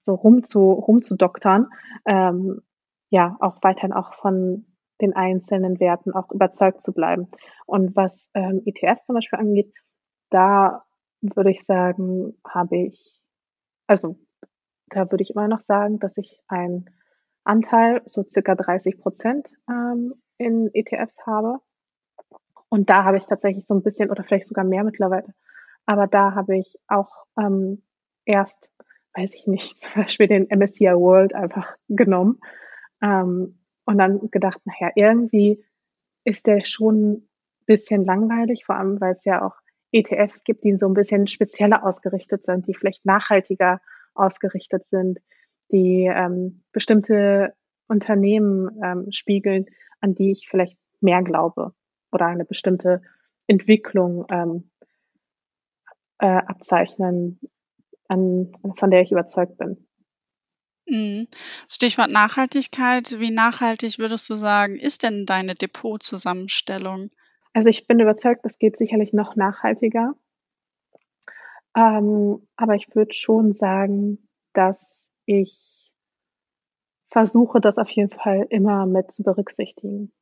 so 0.00 0.14
rumzu, 0.14 0.72
rumzudoktern. 0.72 1.68
Ähm, 2.06 2.62
ja, 3.10 3.36
auch 3.40 3.58
weiterhin 3.62 3.92
auch 3.92 4.14
von 4.14 4.66
den 5.00 5.14
einzelnen 5.14 5.80
Werten 5.80 6.12
auch 6.12 6.30
überzeugt 6.30 6.80
zu 6.80 6.92
bleiben. 6.92 7.28
Und 7.66 7.96
was 7.96 8.30
ähm, 8.34 8.62
ETFs 8.64 9.04
zum 9.04 9.14
Beispiel 9.14 9.38
angeht, 9.38 9.72
da 10.30 10.84
würde 11.20 11.50
ich 11.50 11.64
sagen, 11.64 12.38
habe 12.46 12.78
ich, 12.78 13.20
also 13.86 14.16
da 14.88 15.10
würde 15.10 15.22
ich 15.22 15.30
immer 15.30 15.48
noch 15.48 15.60
sagen, 15.60 15.98
dass 15.98 16.16
ich 16.16 16.40
einen 16.48 16.90
Anteil, 17.44 18.02
so 18.06 18.22
circa 18.22 18.54
30 18.54 18.98
Prozent 18.98 19.48
ähm, 19.68 20.14
in 20.38 20.70
ETFs 20.74 21.26
habe. 21.26 21.58
Und 22.70 22.88
da 22.88 23.04
habe 23.04 23.18
ich 23.18 23.26
tatsächlich 23.26 23.66
so 23.66 23.74
ein 23.74 23.82
bisschen 23.82 24.10
oder 24.10 24.22
vielleicht 24.22 24.46
sogar 24.46 24.64
mehr 24.64 24.84
mittlerweile. 24.84 25.34
Aber 25.86 26.06
da 26.06 26.34
habe 26.34 26.56
ich 26.56 26.78
auch 26.86 27.26
ähm, 27.38 27.82
erst, 28.24 28.70
weiß 29.14 29.34
ich 29.34 29.46
nicht, 29.46 29.78
zum 29.82 30.02
Beispiel 30.02 30.28
den 30.28 30.46
MSCI 30.48 30.94
World 30.94 31.34
einfach 31.34 31.76
genommen 31.88 32.40
ähm, 33.02 33.58
und 33.84 33.98
dann 33.98 34.30
gedacht, 34.30 34.60
naja, 34.64 34.92
irgendwie 34.94 35.64
ist 36.24 36.46
der 36.46 36.64
schon 36.64 37.12
ein 37.12 37.28
bisschen 37.66 38.04
langweilig, 38.04 38.64
vor 38.64 38.76
allem 38.76 39.00
weil 39.00 39.12
es 39.12 39.24
ja 39.24 39.44
auch 39.44 39.56
ETFs 39.90 40.44
gibt, 40.44 40.62
die 40.62 40.76
so 40.76 40.86
ein 40.86 40.94
bisschen 40.94 41.26
spezieller 41.26 41.84
ausgerichtet 41.84 42.44
sind, 42.44 42.68
die 42.68 42.74
vielleicht 42.74 43.04
nachhaltiger 43.04 43.80
ausgerichtet 44.14 44.84
sind, 44.84 45.18
die 45.72 46.08
ähm, 46.12 46.62
bestimmte 46.70 47.54
Unternehmen 47.88 48.80
ähm, 48.84 49.06
spiegeln, 49.10 49.66
an 50.00 50.14
die 50.14 50.30
ich 50.30 50.46
vielleicht 50.48 50.78
mehr 51.00 51.22
glaube 51.24 51.74
oder 52.12 52.26
eine 52.26 52.44
bestimmte 52.44 53.02
Entwicklung 53.46 54.26
ähm, 54.30 54.70
äh, 56.18 56.26
abzeichnen, 56.26 57.40
an, 58.08 58.52
von 58.76 58.90
der 58.90 59.02
ich 59.02 59.12
überzeugt 59.12 59.56
bin. 59.58 59.86
Mhm. 60.86 61.28
Stichwort 61.68 62.10
Nachhaltigkeit. 62.10 63.18
Wie 63.20 63.30
nachhaltig 63.30 63.98
würdest 63.98 64.28
du 64.28 64.34
sagen, 64.34 64.78
ist 64.78 65.02
denn 65.02 65.24
deine 65.24 65.54
Depotzusammenstellung? 65.54 67.10
Also 67.52 67.68
ich 67.68 67.86
bin 67.86 68.00
überzeugt, 68.00 68.44
das 68.44 68.58
geht 68.58 68.76
sicherlich 68.76 69.12
noch 69.12 69.36
nachhaltiger. 69.36 70.14
Ähm, 71.76 72.46
aber 72.56 72.74
ich 72.74 72.94
würde 72.94 73.14
schon 73.14 73.54
sagen, 73.54 74.28
dass 74.52 75.10
ich 75.26 75.92
versuche, 77.08 77.60
das 77.60 77.78
auf 77.78 77.90
jeden 77.90 78.10
Fall 78.10 78.46
immer 78.50 78.86
mit 78.86 79.12
zu 79.12 79.22
berücksichtigen. 79.22 80.12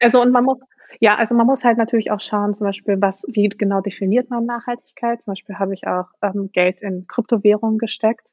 Also 0.00 0.20
und 0.22 0.30
man 0.32 0.44
muss 0.44 0.60
ja, 1.00 1.16
also 1.16 1.34
man 1.34 1.46
muss 1.46 1.64
halt 1.64 1.78
natürlich 1.78 2.10
auch 2.10 2.20
schauen, 2.20 2.54
zum 2.54 2.64
Beispiel, 2.66 3.00
was 3.00 3.24
wie 3.28 3.48
genau 3.50 3.80
definiert 3.80 4.30
man 4.30 4.46
Nachhaltigkeit? 4.46 5.22
Zum 5.22 5.32
Beispiel 5.32 5.56
habe 5.58 5.74
ich 5.74 5.86
auch, 5.86 6.06
ähm, 6.22 6.50
Geld 6.52 6.80
in 6.82 7.06
Kryptowährungen 7.06 7.78
gesteckt. 7.78 8.26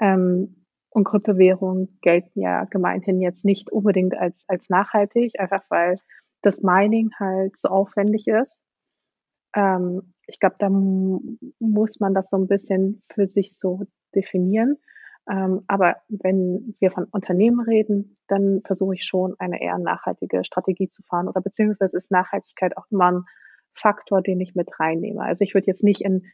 Ähm, 0.00 0.64
und 0.90 1.04
Kryptowährungen 1.04 1.98
gelten 2.02 2.40
ja 2.40 2.64
gemeinhin 2.64 3.20
jetzt 3.20 3.44
nicht 3.44 3.70
unbedingt 3.72 4.16
als 4.16 4.44
als 4.48 4.70
nachhaltig, 4.70 5.40
einfach 5.40 5.62
weil 5.70 5.98
das 6.42 6.62
Mining 6.62 7.10
halt 7.18 7.56
so 7.58 7.68
aufwendig 7.70 8.28
ist. 8.28 8.56
Ähm, 9.56 10.14
ich 10.26 10.40
glaube, 10.40 10.56
da 10.58 10.68
muss 10.70 12.00
man 12.00 12.14
das 12.14 12.30
so 12.30 12.36
ein 12.36 12.48
bisschen 12.48 13.02
für 13.12 13.26
sich 13.26 13.56
so 13.58 13.82
definieren. 14.14 14.78
Ähm, 15.30 15.64
aber 15.68 15.96
wenn 16.08 16.74
wir 16.80 16.90
von 16.90 17.04
Unternehmen 17.04 17.60
reden, 17.60 18.14
dann 18.28 18.60
versuche 18.64 18.94
ich 18.94 19.04
schon 19.04 19.34
eine 19.38 19.62
eher 19.62 19.78
nachhaltige 19.78 20.44
Strategie 20.44 20.88
zu 20.88 21.02
fahren 21.02 21.28
oder 21.28 21.40
beziehungsweise 21.40 21.96
ist 21.96 22.10
Nachhaltigkeit 22.10 22.76
auch 22.76 22.86
immer 22.90 23.10
ein 23.10 23.24
Faktor, 23.72 24.22
den 24.22 24.40
ich 24.40 24.54
mit 24.54 24.68
reinnehme. 24.78 25.22
Also 25.22 25.42
ich 25.42 25.54
würde 25.54 25.66
jetzt 25.66 25.82
nicht 25.82 26.02
in 26.02 26.26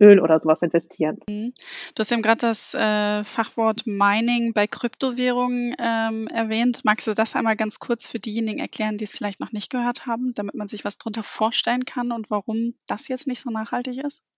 Öl 0.00 0.18
oder 0.18 0.38
sowas 0.38 0.62
investieren. 0.62 1.18
Mhm. 1.28 1.52
Du 1.94 2.00
hast 2.00 2.10
eben 2.10 2.22
gerade 2.22 2.40
das 2.40 2.72
äh, 2.74 3.22
Fachwort 3.22 3.86
Mining 3.86 4.54
bei 4.54 4.66
Kryptowährungen 4.66 5.74
ähm, 5.78 6.26
erwähnt. 6.28 6.84
Magst 6.84 7.06
du 7.06 7.12
das 7.12 7.36
einmal 7.36 7.56
ganz 7.56 7.78
kurz 7.78 8.06
für 8.06 8.18
diejenigen 8.18 8.60
erklären, 8.60 8.96
die 8.96 9.04
es 9.04 9.12
vielleicht 9.12 9.40
noch 9.40 9.52
nicht 9.52 9.70
gehört 9.70 10.06
haben, 10.06 10.32
damit 10.34 10.54
man 10.54 10.68
sich 10.68 10.84
was 10.84 10.96
darunter 10.96 11.22
vorstellen 11.22 11.84
kann 11.84 12.12
und 12.12 12.30
warum 12.30 12.74
das 12.86 13.08
jetzt 13.08 13.26
nicht 13.26 13.40
so 13.40 13.50
nachhaltig 13.50 13.98
ist? 13.98 14.29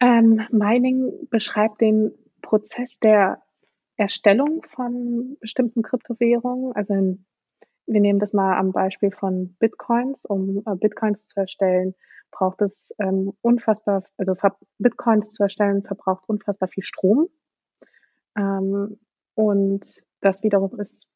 Ähm, 0.00 0.42
Mining 0.50 1.28
beschreibt 1.30 1.80
den 1.80 2.12
Prozess 2.42 2.98
der 3.00 3.42
Erstellung 3.96 4.62
von 4.64 5.36
bestimmten 5.40 5.82
Kryptowährungen. 5.82 6.72
Also 6.74 6.94
in, 6.94 7.26
wir 7.86 8.00
nehmen 8.00 8.20
das 8.20 8.32
mal 8.32 8.56
am 8.56 8.72
Beispiel 8.72 9.10
von 9.10 9.56
Bitcoins. 9.58 10.24
Um 10.24 10.62
äh, 10.66 10.76
Bitcoins 10.76 11.24
zu 11.24 11.40
erstellen, 11.40 11.94
braucht 12.30 12.62
es 12.62 12.94
ähm, 13.00 13.32
unfassbar, 13.40 14.04
also 14.16 14.34
Bitcoins 14.78 15.30
zu 15.30 15.42
erstellen, 15.42 15.82
verbraucht 15.82 16.28
unfassbar 16.28 16.68
viel 16.68 16.84
Strom. 16.84 17.28
Ähm, 18.36 18.98
und 19.34 20.02
das 20.20 20.42
wiederum 20.42 20.78
ist 20.78 21.06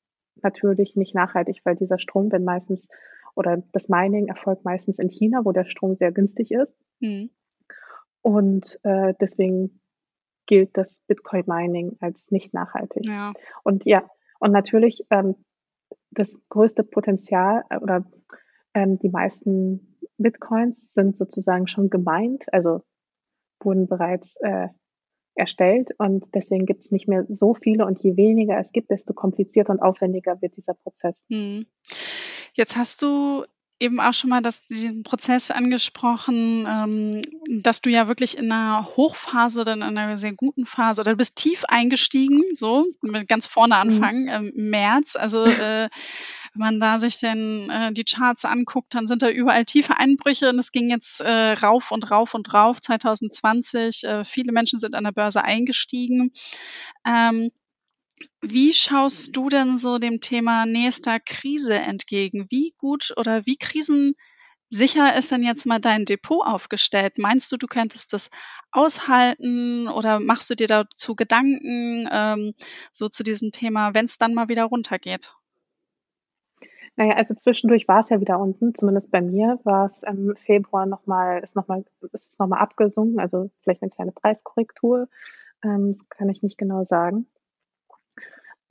natürlich 0.43 0.97
nicht 0.97 1.15
nachhaltig, 1.15 1.61
weil 1.65 1.77
dieser 1.77 1.99
Strom, 1.99 2.33
wenn 2.33 2.45
meistens, 2.45 2.89
oder 3.35 3.63
das 3.73 3.89
Mining 3.89 4.29
erfolgt 4.29 4.65
meistens 4.65 4.99
in 4.99 5.11
China, 5.11 5.45
wo 5.45 5.53
der 5.53 5.67
Strom 5.67 5.95
sehr 5.97 6.13
günstig 6.13 6.51
ist. 6.51 6.77
Mhm. 7.01 7.31
Und 8.23 8.79
äh, 8.85 9.15
deswegen 9.21 9.81
gilt 10.47 10.77
das 10.77 11.01
Bitcoin 11.07 11.45
Mining 11.47 11.97
als 12.01 12.31
nicht 12.31 12.55
nachhaltig. 12.55 13.07
Ja. 13.07 13.33
Und 13.63 13.85
ja, 13.85 14.09
und 14.39 14.53
natürlich 14.53 15.05
ähm, 15.11 15.37
das 16.11 16.41
größte 16.49 16.85
Potenzial 16.85 17.65
äh, 17.71 17.79
oder 17.79 18.05
ähm, 18.75 18.95
die 18.97 19.11
meisten 19.11 19.99
Bitcoins 20.19 20.93
sind 20.93 21.17
sozusagen 21.17 21.67
schon 21.67 21.91
gemeint, 21.91 22.45
also 22.53 22.83
wurden 23.61 23.87
bereits 23.89 24.37
äh, 24.41 24.69
erstellt 25.35 25.91
und 25.99 26.27
deswegen 26.35 26.67
gibt 26.67 26.83
es 26.83 26.91
nicht 26.91 27.09
mehr 27.09 27.25
so 27.29 27.55
viele 27.55 27.87
und 27.87 28.03
je 28.03 28.17
weniger 28.17 28.59
es 28.59 28.73
gibt, 28.73 28.91
desto 28.91 29.15
komplizierter 29.15 29.73
und 29.73 29.81
aufwendiger 29.81 30.41
wird 30.43 30.57
dieser 30.57 30.75
Prozess. 30.75 31.25
Hm. 31.31 31.67
Jetzt 32.55 32.77
hast 32.77 33.01
du 33.03 33.45
eben 33.83 34.01
auch 34.01 34.15
schon 34.15 34.31
mal 34.31 34.41
das, 34.41 34.65
diesen 34.65 35.03
Prozess 35.03 35.51
angesprochen, 35.51 36.67
ähm, 36.69 37.23
dass 37.61 37.81
du 37.81 37.91
ja 37.91 38.07
wirklich 38.07 38.39
in 38.39 38.51
einer 38.53 38.87
Hochphase, 38.97 39.65
dann 39.65 39.83
in 39.83 39.99
einer 39.99 40.19
sehr 40.19 40.33
guten 40.33 40.65
Phase 40.65 41.01
oder 41.01 41.13
du 41.13 41.17
bist 41.17 41.37
tief 41.37 41.65
eingestiegen, 41.67 42.43
so 42.55 42.87
ganz 43.27 43.47
vorne 43.47 43.75
mhm. 43.75 43.81
anfangen, 43.81 44.25
mhm. 44.25 44.53
im 44.57 44.71
März. 44.71 45.17
Also 45.17 45.45
äh, 45.47 45.89
wenn 46.55 46.61
man 46.61 46.81
da 46.81 46.99
sich 46.99 47.19
denn 47.19 47.71
äh, 47.71 47.93
die 47.93 48.05
Charts 48.05 48.45
anguckt, 48.45 48.95
dann 48.95 49.07
sind 49.07 49.23
da 49.23 49.29
überall 49.29 49.65
tiefe 49.65 49.97
Einbrüche 49.99 50.49
und 50.49 50.59
es 50.59 50.71
ging 50.71 50.89
jetzt 50.89 51.21
äh, 51.21 51.53
rauf 51.53 51.91
und 51.91 52.11
rauf 52.11 52.35
und 52.35 52.55
rauf 52.55 52.81
2020. 52.81 54.05
Äh, 54.05 54.25
viele 54.25 54.53
Menschen 54.53 54.79
sind 54.79 54.95
an 54.95 55.05
der 55.05 55.13
Börse 55.13 55.43
eingestiegen. 55.43 56.33
Ähm, 57.05 57.51
wie 58.41 58.73
schaust 58.73 59.37
du 59.37 59.49
denn 59.49 59.79
so 59.79 59.99
dem 59.99 60.21
Thema 60.21 60.67
nächster 60.67 61.21
Krise 61.21 61.75
entgegen? 61.75 62.47
Wie 62.51 62.75
gut 62.79 63.13
oder 63.17 63.47
wie 63.47 63.57
krisensicher 63.57 65.17
ist 65.17 65.31
denn 65.31 65.43
jetzt 65.43 65.67
mal 65.67 65.81
dein 65.81 66.05
Depot 66.05 66.47
aufgestellt? 66.47 67.19
Meinst 67.19 67.53
du, 67.53 67.57
du 67.57 67.67
könntest 67.67 68.13
das 68.13 68.31
aushalten 68.71 69.89
oder 69.89 70.21
machst 70.21 70.51
du 70.51 70.55
dir 70.55 70.67
dazu 70.67 71.15
Gedanken, 71.15 72.09
ähm, 72.11 72.53
so 72.91 73.09
zu 73.09 73.23
diesem 73.23 73.51
Thema, 73.51 73.95
wenn 73.95 74.07
es 74.07 74.19
dann 74.19 74.35
mal 74.35 74.49
wieder 74.49 74.65
runtergeht? 74.65 75.35
Naja, 76.97 77.15
also 77.15 77.35
zwischendurch 77.35 77.89
war 77.89 78.01
es 78.01 78.11
ja 78.11 78.21
wieder 78.21 78.39
unten, 78.39 78.75
zumindest 78.75 79.11
bei 79.11 79.23
mir 79.23 79.59
war 79.65 79.87
es 79.87 80.03
im 80.03 80.37
Februar 80.37 80.85
nochmal, 80.85 81.41
ist 81.43 81.57
nochmal, 81.57 81.85
ist 82.13 82.33
es 82.33 82.39
nochmal 82.39 82.61
abgesunken, 82.61 83.19
also 83.19 83.51
vielleicht 83.63 83.83
eine 83.83 83.91
kleine 83.91 84.13
Preiskorrektur, 84.13 85.09
ähm, 85.65 85.89
das 85.89 86.07
kann 86.11 86.29
ich 86.29 86.43
nicht 86.43 86.59
genau 86.59 86.85
sagen 86.85 87.27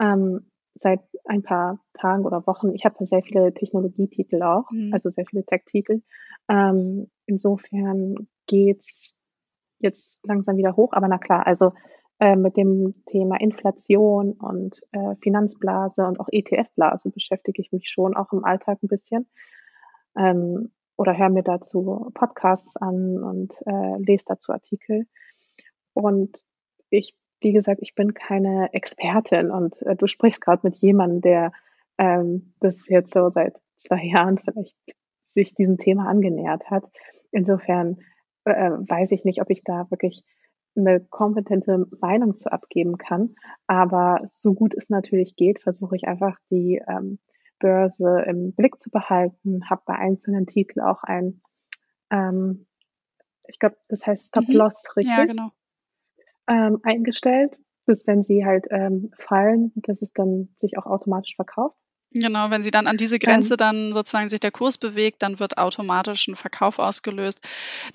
ähm, 0.01 0.51
seit 0.73 1.01
ein 1.25 1.43
paar 1.43 1.79
Tagen 1.93 2.25
oder 2.25 2.45
Wochen. 2.47 2.73
Ich 2.73 2.85
habe 2.85 3.05
sehr 3.05 3.21
viele 3.21 3.53
Technologietitel 3.53 4.41
auch, 4.41 4.69
mhm. 4.71 4.93
also 4.93 5.09
sehr 5.09 5.25
viele 5.25 5.45
Tech-Titel. 5.45 6.01
Ähm, 6.49 7.09
insofern 7.25 8.27
geht's 8.47 9.15
jetzt 9.79 10.19
langsam 10.23 10.57
wieder 10.57 10.75
hoch, 10.75 10.93
aber 10.93 11.07
na 11.07 11.17
klar, 11.17 11.45
also 11.45 11.73
äh, 12.19 12.35
mit 12.35 12.57
dem 12.57 12.93
Thema 13.05 13.39
Inflation 13.39 14.33
und 14.33 14.81
äh, 14.91 15.15
Finanzblase 15.21 16.05
und 16.05 16.19
auch 16.19 16.27
ETF-Blase 16.31 17.09
beschäftige 17.09 17.61
ich 17.61 17.71
mich 17.71 17.89
schon 17.89 18.15
auch 18.15 18.31
im 18.31 18.43
Alltag 18.43 18.79
ein 18.83 18.87
bisschen. 18.87 19.27
Ähm, 20.17 20.71
oder 20.97 21.17
höre 21.17 21.29
mir 21.29 21.43
dazu 21.43 22.11
Podcasts 22.13 22.77
an 22.77 23.23
und 23.23 23.55
äh, 23.65 23.97
lese 23.97 24.25
dazu 24.27 24.51
Artikel. 24.51 25.07
Und 25.93 26.37
ich 26.89 27.15
wie 27.41 27.51
gesagt, 27.51 27.81
ich 27.81 27.95
bin 27.95 28.13
keine 28.13 28.73
Expertin 28.73 29.51
und 29.51 29.81
äh, 29.81 29.95
du 29.95 30.07
sprichst 30.07 30.41
gerade 30.41 30.61
mit 30.63 30.77
jemandem, 30.77 31.21
der 31.21 31.51
ähm, 31.97 32.53
das 32.59 32.87
jetzt 32.87 33.13
so 33.13 33.29
seit 33.29 33.59
zwei 33.75 34.03
Jahren 34.03 34.37
vielleicht 34.37 34.77
sich 35.27 35.53
diesem 35.53 35.77
Thema 35.77 36.07
angenähert 36.07 36.69
hat. 36.69 36.83
Insofern 37.31 37.97
äh, 38.45 38.71
weiß 38.71 39.11
ich 39.11 39.23
nicht, 39.23 39.41
ob 39.41 39.49
ich 39.49 39.63
da 39.63 39.89
wirklich 39.89 40.23
eine 40.75 41.01
kompetente 41.01 41.85
Meinung 41.99 42.37
zu 42.37 42.51
abgeben 42.51 42.97
kann. 42.97 43.35
Aber 43.67 44.21
so 44.25 44.53
gut 44.53 44.73
es 44.75 44.89
natürlich 44.89 45.35
geht, 45.35 45.61
versuche 45.61 45.95
ich 45.95 46.07
einfach 46.07 46.37
die 46.49 46.81
ähm, 46.87 47.19
Börse 47.59 48.23
im 48.27 48.53
Blick 48.53 48.79
zu 48.79 48.89
behalten, 48.89 49.69
habe 49.69 49.81
bei 49.85 49.95
einzelnen 49.95 50.47
Titeln 50.47 50.83
auch 50.83 51.03
ein, 51.03 51.41
ähm, 52.09 52.67
ich 53.47 53.59
glaube, 53.59 53.75
das 53.89 54.05
heißt 54.05 54.29
Stop-Loss, 54.29 54.85
mhm. 54.87 54.93
richtig? 54.97 55.17
Ja, 55.17 55.25
genau 55.25 55.51
ähm, 56.51 56.79
eingestellt, 56.83 57.57
dass 57.85 58.05
wenn 58.07 58.23
sie 58.23 58.45
halt 58.45 58.65
ähm, 58.69 59.11
fallen, 59.17 59.71
dass 59.75 60.01
es 60.01 60.11
dann 60.11 60.49
sich 60.57 60.77
auch 60.77 60.85
automatisch 60.85 61.35
verkauft. 61.35 61.77
Genau, 62.13 62.49
wenn 62.49 62.61
sie 62.61 62.71
dann 62.71 62.87
an 62.87 62.97
diese 62.97 63.19
Grenze 63.19 63.55
dann 63.55 63.93
sozusagen 63.93 64.27
sich 64.27 64.41
der 64.41 64.51
Kurs 64.51 64.77
bewegt, 64.77 65.23
dann 65.23 65.39
wird 65.39 65.57
automatisch 65.57 66.27
ein 66.27 66.35
Verkauf 66.35 66.77
ausgelöst. 66.77 67.39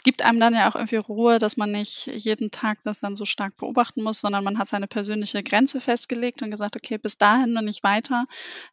Gibt 0.05 0.25
einem 0.25 0.41
dann 0.41 0.55
ja 0.55 0.71
auch 0.71 0.75
irgendwie 0.75 0.97
Ruhe, 0.97 1.39
dass 1.39 1.59
man 1.59 1.71
nicht 1.71 2.07
jeden 2.07 2.51
Tag 2.51 2.79
das 2.83 2.99
dann 2.99 3.15
so 3.15 3.27
stark 3.27 3.59
beobachten 3.59 4.03
muss, 4.03 4.23
sondern 4.23 4.43
man 4.43 4.59
hat 4.59 4.71
seine 4.71 4.87
persönliche 4.87 5.43
Grenze 5.43 5.81
festgelegt 5.81 6.43
und 6.43 6.51
gesagt, 6.51 6.77
okay, 6.77 6.97
bis 6.97 7.19
dahin 7.19 7.59
und 7.59 7.67
nicht 7.67 7.85
weiter. 7.85 8.25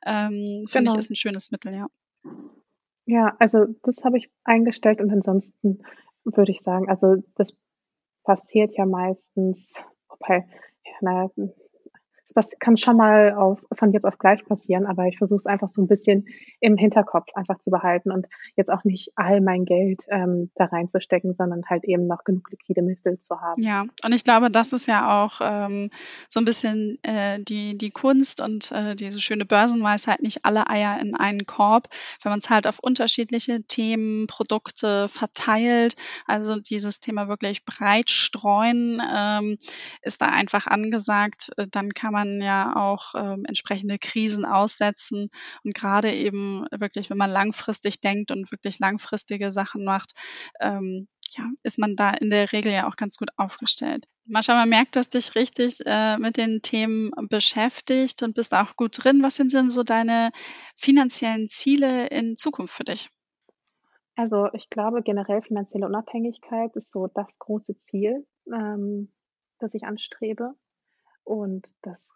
Ähm, 0.05 0.63
Finde 0.69 0.85
genau. 0.85 0.93
ich 0.93 0.99
ist 0.99 1.11
ein 1.11 1.15
schönes 1.15 1.51
Mittel, 1.51 1.73
ja. 1.73 1.87
Ja, 3.05 3.35
also 3.37 3.65
das 3.83 4.05
habe 4.05 4.17
ich 4.17 4.31
eingestellt 4.45 5.01
und 5.01 5.11
ansonsten 5.11 5.83
würde 6.23 6.53
ich 6.53 6.61
sagen, 6.61 6.87
also 6.87 7.17
das 7.35 7.57
passiert 8.23 8.73
ja 8.77 8.85
meistens, 8.85 9.81
wobei, 10.09 10.45
ja, 10.85 10.91
na, 11.01 11.29
es 12.25 12.51
kann 12.59 12.77
schon 12.77 12.97
mal 12.97 13.33
auf, 13.33 13.59
von 13.73 13.91
jetzt 13.91 14.05
auf 14.05 14.17
gleich 14.17 14.45
passieren, 14.45 14.85
aber 14.85 15.05
ich 15.07 15.17
versuche 15.17 15.37
es 15.37 15.45
einfach 15.45 15.69
so 15.69 15.81
ein 15.81 15.87
bisschen 15.87 16.27
im 16.59 16.77
Hinterkopf 16.77 17.27
einfach 17.35 17.59
zu 17.59 17.69
behalten 17.69 18.11
und 18.11 18.27
jetzt 18.55 18.71
auch 18.71 18.83
nicht 18.83 19.11
all 19.15 19.41
mein 19.41 19.65
Geld 19.65 20.03
ähm, 20.09 20.49
da 20.55 20.65
reinzustecken, 20.65 21.33
sondern 21.33 21.63
halt 21.69 21.83
eben 21.83 22.07
noch 22.07 22.23
genug 22.23 22.49
liquide 22.49 22.81
Mittel 22.81 23.19
zu 23.19 23.39
haben. 23.39 23.61
Ja, 23.61 23.85
und 24.03 24.13
ich 24.13 24.23
glaube, 24.23 24.49
das 24.49 24.71
ist 24.71 24.87
ja 24.87 25.23
auch 25.23 25.41
ähm, 25.41 25.89
so 26.29 26.39
ein 26.39 26.45
bisschen 26.45 26.97
äh, 27.03 27.39
die, 27.41 27.77
die 27.77 27.91
Kunst 27.91 28.41
und 28.41 28.71
äh, 28.71 28.95
diese 28.95 29.19
schöne 29.19 29.45
Börsenweisheit, 29.45 30.21
nicht 30.21 30.45
alle 30.45 30.69
Eier 30.69 30.99
in 31.01 31.15
einen 31.15 31.45
Korb, 31.45 31.89
wenn 32.21 32.31
man 32.31 32.39
es 32.39 32.49
halt 32.49 32.67
auf 32.67 32.79
unterschiedliche 32.79 33.63
Themen, 33.63 34.27
Produkte 34.27 35.07
verteilt, 35.07 35.95
also 36.25 36.59
dieses 36.59 36.99
Thema 36.99 37.27
wirklich 37.27 37.65
breit 37.65 38.09
streuen, 38.09 39.01
ähm, 39.13 39.57
ist 40.01 40.21
da 40.21 40.27
einfach 40.27 40.67
angesagt, 40.67 41.51
äh, 41.57 41.67
dann 41.69 41.93
kann 41.93 42.12
man 42.13 42.41
ja 42.41 42.75
auch 42.75 43.13
ähm, 43.15 43.45
entsprechende 43.45 43.99
Krisen 43.99 44.45
aussetzen. 44.45 45.29
Und 45.63 45.73
gerade 45.73 46.13
eben 46.13 46.65
wirklich, 46.71 47.09
wenn 47.09 47.17
man 47.17 47.31
langfristig 47.31 47.99
denkt 47.99 48.31
und 48.31 48.51
wirklich 48.51 48.79
langfristige 48.79 49.51
Sachen 49.51 49.83
macht, 49.83 50.13
ähm, 50.61 51.07
ja, 51.37 51.49
ist 51.63 51.79
man 51.79 51.95
da 51.95 52.11
in 52.11 52.29
der 52.29 52.51
Regel 52.51 52.71
ja 52.71 52.87
auch 52.87 52.95
ganz 52.95 53.17
gut 53.17 53.29
aufgestellt. 53.37 54.05
Mascha, 54.25 54.55
man 54.55 54.69
merkt, 54.69 54.95
dass 54.95 55.09
dich 55.09 55.35
richtig 55.35 55.79
äh, 55.85 56.17
mit 56.17 56.37
den 56.37 56.61
Themen 56.61 57.11
beschäftigt 57.29 58.23
und 58.23 58.35
bist 58.35 58.53
auch 58.53 58.75
gut 58.75 59.03
drin. 59.03 59.23
Was 59.23 59.35
sind 59.35 59.53
denn 59.53 59.69
so 59.69 59.83
deine 59.83 60.31
finanziellen 60.75 61.47
Ziele 61.49 62.07
in 62.07 62.35
Zukunft 62.35 62.75
für 62.75 62.83
dich? 62.83 63.09
Also 64.15 64.47
ich 64.53 64.69
glaube, 64.69 65.01
generell 65.01 65.41
finanzielle 65.41 65.87
Unabhängigkeit 65.87 66.75
ist 66.75 66.91
so 66.91 67.07
das 67.07 67.27
große 67.39 67.75
Ziel, 67.77 68.27
ähm, 68.51 69.11
das 69.59 69.73
ich 69.73 69.83
anstrebe. 69.85 70.53
Und 71.23 71.67
das 71.81 72.09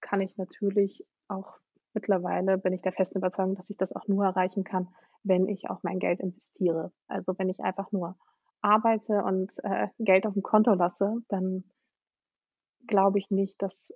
kann 0.00 0.20
ich 0.20 0.36
natürlich 0.36 1.06
auch 1.28 1.58
mittlerweile 1.94 2.58
bin 2.58 2.72
ich 2.72 2.82
der 2.82 2.92
festen 2.92 3.18
Überzeugung, 3.18 3.56
dass 3.56 3.70
ich 3.70 3.76
das 3.76 3.92
auch 3.92 4.06
nur 4.06 4.24
erreichen 4.24 4.64
kann, 4.64 4.88
wenn 5.22 5.48
ich 5.48 5.68
auch 5.68 5.82
mein 5.82 5.98
Geld 5.98 6.20
investiere. 6.20 6.92
Also 7.08 7.36
wenn 7.38 7.48
ich 7.48 7.60
einfach 7.60 7.90
nur 7.92 8.16
arbeite 8.60 9.22
und 9.24 9.52
äh, 9.64 9.88
Geld 9.98 10.26
auf 10.26 10.34
dem 10.34 10.42
Konto 10.42 10.74
lasse, 10.74 11.16
dann 11.28 11.64
glaube 12.86 13.18
ich 13.18 13.30
nicht, 13.30 13.60
dass 13.62 13.92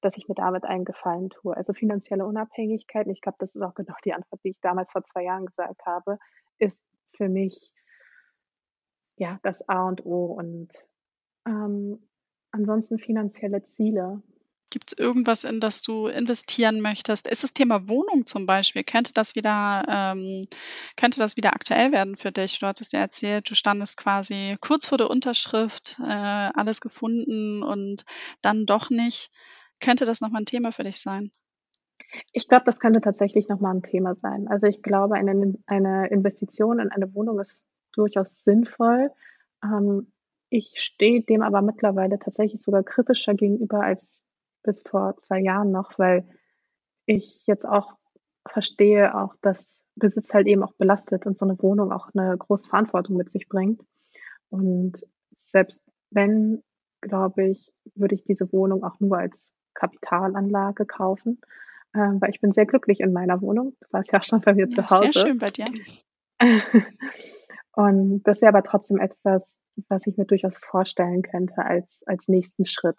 dass 0.00 0.16
ich 0.16 0.28
mir 0.28 0.34
damit 0.34 0.64
einen 0.64 0.84
Gefallen 0.84 1.30
tue. 1.30 1.56
Also 1.56 1.72
finanzielle 1.72 2.24
Unabhängigkeit, 2.24 3.06
ich 3.08 3.20
glaube, 3.20 3.36
das 3.38 3.54
ist 3.54 3.62
auch 3.62 3.74
genau 3.74 3.94
die 4.04 4.14
Antwort, 4.14 4.40
die 4.44 4.50
ich 4.50 4.60
damals 4.60 4.92
vor 4.92 5.04
zwei 5.04 5.24
Jahren 5.24 5.46
gesagt 5.46 5.84
habe, 5.84 6.18
ist 6.58 6.84
für 7.16 7.28
mich 7.28 7.70
ja 9.16 9.38
das 9.42 9.68
A 9.68 9.86
und 9.86 10.04
O. 10.06 10.26
Und 10.26 10.72
ähm, 11.46 12.08
ansonsten 12.52 12.98
finanzielle 12.98 13.62
Ziele. 13.62 14.22
Gibt 14.70 14.92
es 14.92 14.98
irgendwas, 14.98 15.42
in 15.42 15.58
das 15.58 15.82
du 15.82 16.06
investieren 16.06 16.80
möchtest? 16.80 17.26
Ist 17.26 17.42
das 17.42 17.52
Thema 17.52 17.88
Wohnung 17.88 18.24
zum 18.24 18.46
Beispiel? 18.46 18.84
Könnte 18.84 19.12
das 19.12 19.34
wieder, 19.34 19.82
ähm, 19.88 20.44
könnte 20.96 21.18
das 21.18 21.36
wieder 21.36 21.54
aktuell 21.54 21.90
werden 21.90 22.16
für 22.16 22.30
dich? 22.30 22.60
Du 22.60 22.66
hattest 22.68 22.92
ja 22.92 23.00
erzählt, 23.00 23.50
du 23.50 23.56
standest 23.56 23.96
quasi 23.96 24.56
kurz 24.60 24.86
vor 24.86 24.96
der 24.96 25.10
Unterschrift, 25.10 25.98
äh, 25.98 26.04
alles 26.04 26.80
gefunden 26.80 27.64
und 27.64 28.04
dann 28.42 28.64
doch 28.64 28.90
nicht. 28.90 29.32
Könnte 29.80 30.04
das 30.04 30.20
nochmal 30.20 30.42
ein 30.42 30.46
Thema 30.46 30.70
für 30.70 30.84
dich 30.84 31.00
sein? 31.00 31.32
Ich 32.32 32.46
glaube, 32.48 32.64
das 32.64 32.78
könnte 32.78 33.00
tatsächlich 33.00 33.48
nochmal 33.48 33.74
ein 33.74 33.82
Thema 33.82 34.14
sein. 34.14 34.46
Also 34.48 34.68
ich 34.68 34.82
glaube, 34.82 35.16
eine, 35.16 35.54
eine 35.66 36.08
Investition 36.10 36.78
in 36.78 36.90
eine 36.90 37.12
Wohnung 37.14 37.40
ist 37.40 37.64
durchaus 37.92 38.44
sinnvoll. 38.44 39.10
Ähm, 39.64 40.12
ich 40.50 40.74
stehe 40.76 41.22
dem 41.22 41.42
aber 41.42 41.62
mittlerweile 41.62 42.18
tatsächlich 42.18 42.62
sogar 42.62 42.82
kritischer 42.82 43.34
gegenüber 43.34 43.82
als 43.82 44.26
bis 44.62 44.82
vor 44.82 45.16
zwei 45.16 45.40
Jahren 45.40 45.70
noch, 45.70 45.98
weil 45.98 46.28
ich 47.06 47.46
jetzt 47.46 47.66
auch 47.66 47.94
verstehe 48.46 49.14
auch, 49.14 49.34
dass 49.42 49.82
Besitz 49.94 50.34
halt 50.34 50.46
eben 50.46 50.62
auch 50.62 50.72
belastet 50.74 51.26
und 51.26 51.36
so 51.36 51.44
eine 51.44 51.60
Wohnung 51.62 51.92
auch 51.92 52.08
eine 52.14 52.36
große 52.36 52.68
Verantwortung 52.68 53.16
mit 53.16 53.30
sich 53.30 53.48
bringt. 53.48 53.80
Und 54.48 55.04
selbst 55.30 55.84
wenn, 56.10 56.62
glaube 57.00 57.44
ich, 57.44 57.72
würde 57.94 58.14
ich 58.14 58.24
diese 58.24 58.52
Wohnung 58.52 58.82
auch 58.82 58.98
nur 58.98 59.18
als 59.18 59.52
Kapitalanlage 59.74 60.84
kaufen, 60.86 61.40
äh, 61.92 61.98
weil 61.98 62.30
ich 62.30 62.40
bin 62.40 62.52
sehr 62.52 62.66
glücklich 62.66 63.00
in 63.00 63.12
meiner 63.12 63.40
Wohnung. 63.40 63.76
Du 63.80 63.86
warst 63.92 64.12
ja 64.12 64.18
auch 64.18 64.24
schon 64.24 64.40
bei 64.40 64.54
mir 64.54 64.68
Ja, 64.68 64.68
zu 64.68 64.86
Hause. 64.86 65.12
sehr 65.12 65.26
schön 65.26 65.38
bei 65.38 65.50
dir. 65.50 65.66
Und 67.72 68.22
das 68.24 68.40
wäre 68.40 68.48
aber 68.48 68.64
trotzdem 68.64 68.98
etwas, 68.98 69.58
was 69.88 70.06
ich 70.06 70.16
mir 70.16 70.24
durchaus 70.26 70.58
vorstellen 70.58 71.22
könnte 71.22 71.58
als, 71.64 72.02
als 72.06 72.28
nächsten 72.28 72.66
Schritt. 72.66 72.98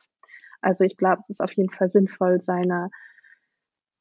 Also 0.62 0.84
ich 0.84 0.98
glaube, 0.98 1.20
es 1.22 1.30
ist 1.30 1.42
auf 1.42 1.54
jeden 1.54 1.70
Fall 1.70 1.90
sinnvoll, 1.90 2.40
seine, 2.40 2.90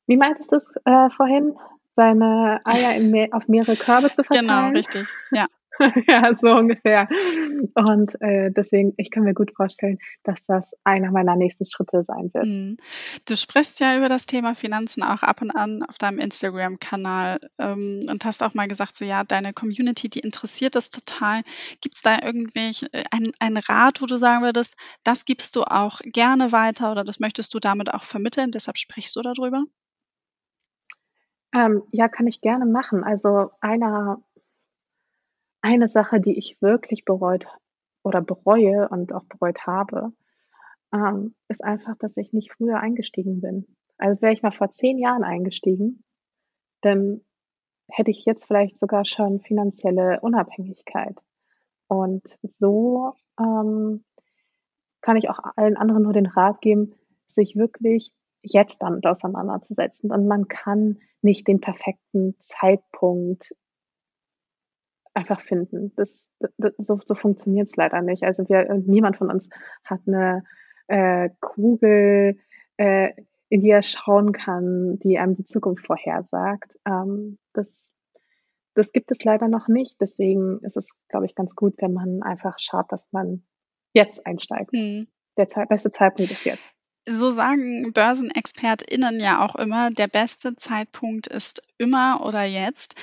wie 0.06 0.16
meintest 0.16 0.52
du 0.52 0.56
es 0.56 0.72
äh, 0.84 1.10
vorhin, 1.10 1.56
seine 1.96 2.60
Eier 2.64 3.00
mehr, 3.00 3.28
auf 3.32 3.48
mehrere 3.48 3.76
Körbe 3.76 4.10
zu 4.10 4.22
Genau, 4.22 4.36
verteilen. 4.36 4.76
richtig. 4.76 5.08
Ja. 5.30 5.46
ja, 6.08 6.34
so 6.34 6.48
ungefähr. 6.48 7.08
Und 7.74 8.20
äh, 8.20 8.50
deswegen, 8.50 8.94
ich 8.96 9.10
kann 9.10 9.24
mir 9.24 9.34
gut 9.34 9.52
vorstellen, 9.54 9.98
dass 10.22 10.44
das 10.46 10.74
einer 10.84 11.10
meiner 11.10 11.36
nächsten 11.36 11.64
Schritte 11.64 12.02
sein 12.02 12.30
wird. 12.32 12.46
Mhm. 12.46 12.76
Du 13.26 13.36
sprichst 13.36 13.80
ja 13.80 13.96
über 13.96 14.08
das 14.08 14.26
Thema 14.26 14.54
Finanzen 14.54 15.02
auch 15.02 15.22
ab 15.22 15.42
und 15.42 15.50
an 15.50 15.82
auf 15.82 15.98
deinem 15.98 16.18
Instagram-Kanal 16.18 17.40
ähm, 17.58 18.00
und 18.10 18.24
hast 18.24 18.42
auch 18.42 18.54
mal 18.54 18.68
gesagt, 18.68 18.96
so 18.96 19.04
ja, 19.04 19.24
deine 19.24 19.52
Community, 19.52 20.08
die 20.08 20.20
interessiert 20.20 20.74
das 20.74 20.90
total. 20.90 21.42
Gibt 21.80 21.96
es 21.96 22.02
da 22.02 22.18
irgendwie 22.22 22.72
einen, 23.10 23.32
einen 23.40 23.56
Rat, 23.56 24.02
wo 24.02 24.06
du 24.06 24.16
sagen 24.16 24.42
würdest, 24.42 24.76
das 25.04 25.24
gibst 25.24 25.56
du 25.56 25.62
auch 25.62 26.00
gerne 26.04 26.52
weiter 26.52 26.92
oder 26.92 27.04
das 27.04 27.20
möchtest 27.20 27.54
du 27.54 27.58
damit 27.58 27.92
auch 27.92 28.02
vermitteln, 28.02 28.50
deshalb 28.50 28.76
sprichst 28.76 29.16
du 29.16 29.22
darüber? 29.22 29.64
Ähm, 31.52 31.82
ja, 31.90 32.08
kann 32.08 32.26
ich 32.26 32.40
gerne 32.40 32.64
machen. 32.64 33.02
Also 33.02 33.50
einer 33.60 34.22
eine 35.62 35.88
Sache, 35.88 36.20
die 36.20 36.36
ich 36.38 36.60
wirklich 36.60 37.04
bereut 37.04 37.46
oder 38.02 38.20
bereue 38.20 38.88
und 38.88 39.12
auch 39.12 39.24
bereut 39.24 39.66
habe, 39.66 40.12
ähm, 40.92 41.34
ist 41.48 41.62
einfach, 41.62 41.96
dass 41.98 42.16
ich 42.16 42.32
nicht 42.32 42.52
früher 42.52 42.80
eingestiegen 42.80 43.40
bin. 43.40 43.66
Also 43.98 44.20
wäre 44.22 44.32
ich 44.32 44.42
mal 44.42 44.52
vor 44.52 44.70
zehn 44.70 44.98
Jahren 44.98 45.24
eingestiegen, 45.24 46.02
dann 46.80 47.20
hätte 47.88 48.10
ich 48.10 48.24
jetzt 48.24 48.46
vielleicht 48.46 48.78
sogar 48.78 49.04
schon 49.04 49.40
finanzielle 49.40 50.20
Unabhängigkeit. 50.20 51.16
Und 51.88 52.22
so 52.42 53.14
ähm, 53.38 54.04
kann 55.00 55.16
ich 55.16 55.28
auch 55.28 55.40
allen 55.56 55.76
anderen 55.76 56.04
nur 56.04 56.12
den 56.12 56.26
Rat 56.26 56.60
geben, 56.60 56.94
sich 57.26 57.56
wirklich 57.56 58.12
jetzt 58.42 58.82
damit 58.82 59.06
auseinanderzusetzen. 59.06 60.10
Und 60.12 60.26
man 60.26 60.48
kann 60.48 60.98
nicht 61.22 61.48
den 61.48 61.60
perfekten 61.60 62.36
Zeitpunkt 62.38 63.54
einfach 65.14 65.40
finden. 65.40 65.92
Das, 65.96 66.28
das 66.38 66.74
so, 66.78 66.98
so 67.04 67.14
funktioniert 67.14 67.68
es 67.68 67.76
leider 67.76 68.02
nicht. 68.02 68.22
Also 68.22 68.48
wir, 68.48 68.72
niemand 68.74 69.16
von 69.16 69.30
uns 69.30 69.48
hat 69.84 70.00
eine 70.06 70.44
äh, 70.86 71.30
Kugel, 71.40 72.38
äh, 72.76 73.12
in 73.48 73.62
die 73.62 73.70
er 73.70 73.82
schauen 73.82 74.32
kann, 74.32 74.98
die 75.00 75.18
einem 75.18 75.36
die 75.36 75.44
Zukunft 75.44 75.86
vorhersagt. 75.86 76.78
Ähm, 76.86 77.38
das, 77.52 77.92
das 78.74 78.92
gibt 78.92 79.10
es 79.10 79.24
leider 79.24 79.48
noch 79.48 79.68
nicht. 79.68 80.00
Deswegen 80.00 80.60
ist 80.60 80.76
es, 80.76 80.88
glaube 81.08 81.26
ich, 81.26 81.34
ganz 81.34 81.54
gut, 81.54 81.74
wenn 81.78 81.92
man 81.92 82.22
einfach 82.22 82.58
schaut, 82.58 82.90
dass 82.92 83.12
man 83.12 83.44
jetzt 83.92 84.24
einsteigt. 84.24 84.72
Hm. 84.72 85.08
Der 85.36 85.48
Ze 85.48 85.64
beste 85.68 85.90
Zeitpunkt 85.90 86.30
ist 86.30 86.44
jetzt 86.44 86.79
so 87.08 87.30
sagen 87.30 87.92
BörsenexpertInnen 87.92 89.20
ja 89.20 89.44
auch 89.44 89.54
immer, 89.56 89.90
der 89.90 90.08
beste 90.08 90.54
Zeitpunkt 90.56 91.26
ist 91.26 91.62
immer 91.78 92.20
oder 92.24 92.44
jetzt. 92.44 92.94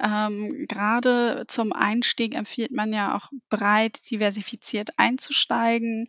Ähm, 0.00 0.66
gerade 0.68 1.44
zum 1.48 1.72
Einstieg 1.72 2.34
empfiehlt 2.34 2.72
man 2.72 2.92
ja 2.92 3.16
auch 3.16 3.30
breit 3.48 4.10
diversifiziert 4.10 4.90
einzusteigen, 4.98 6.06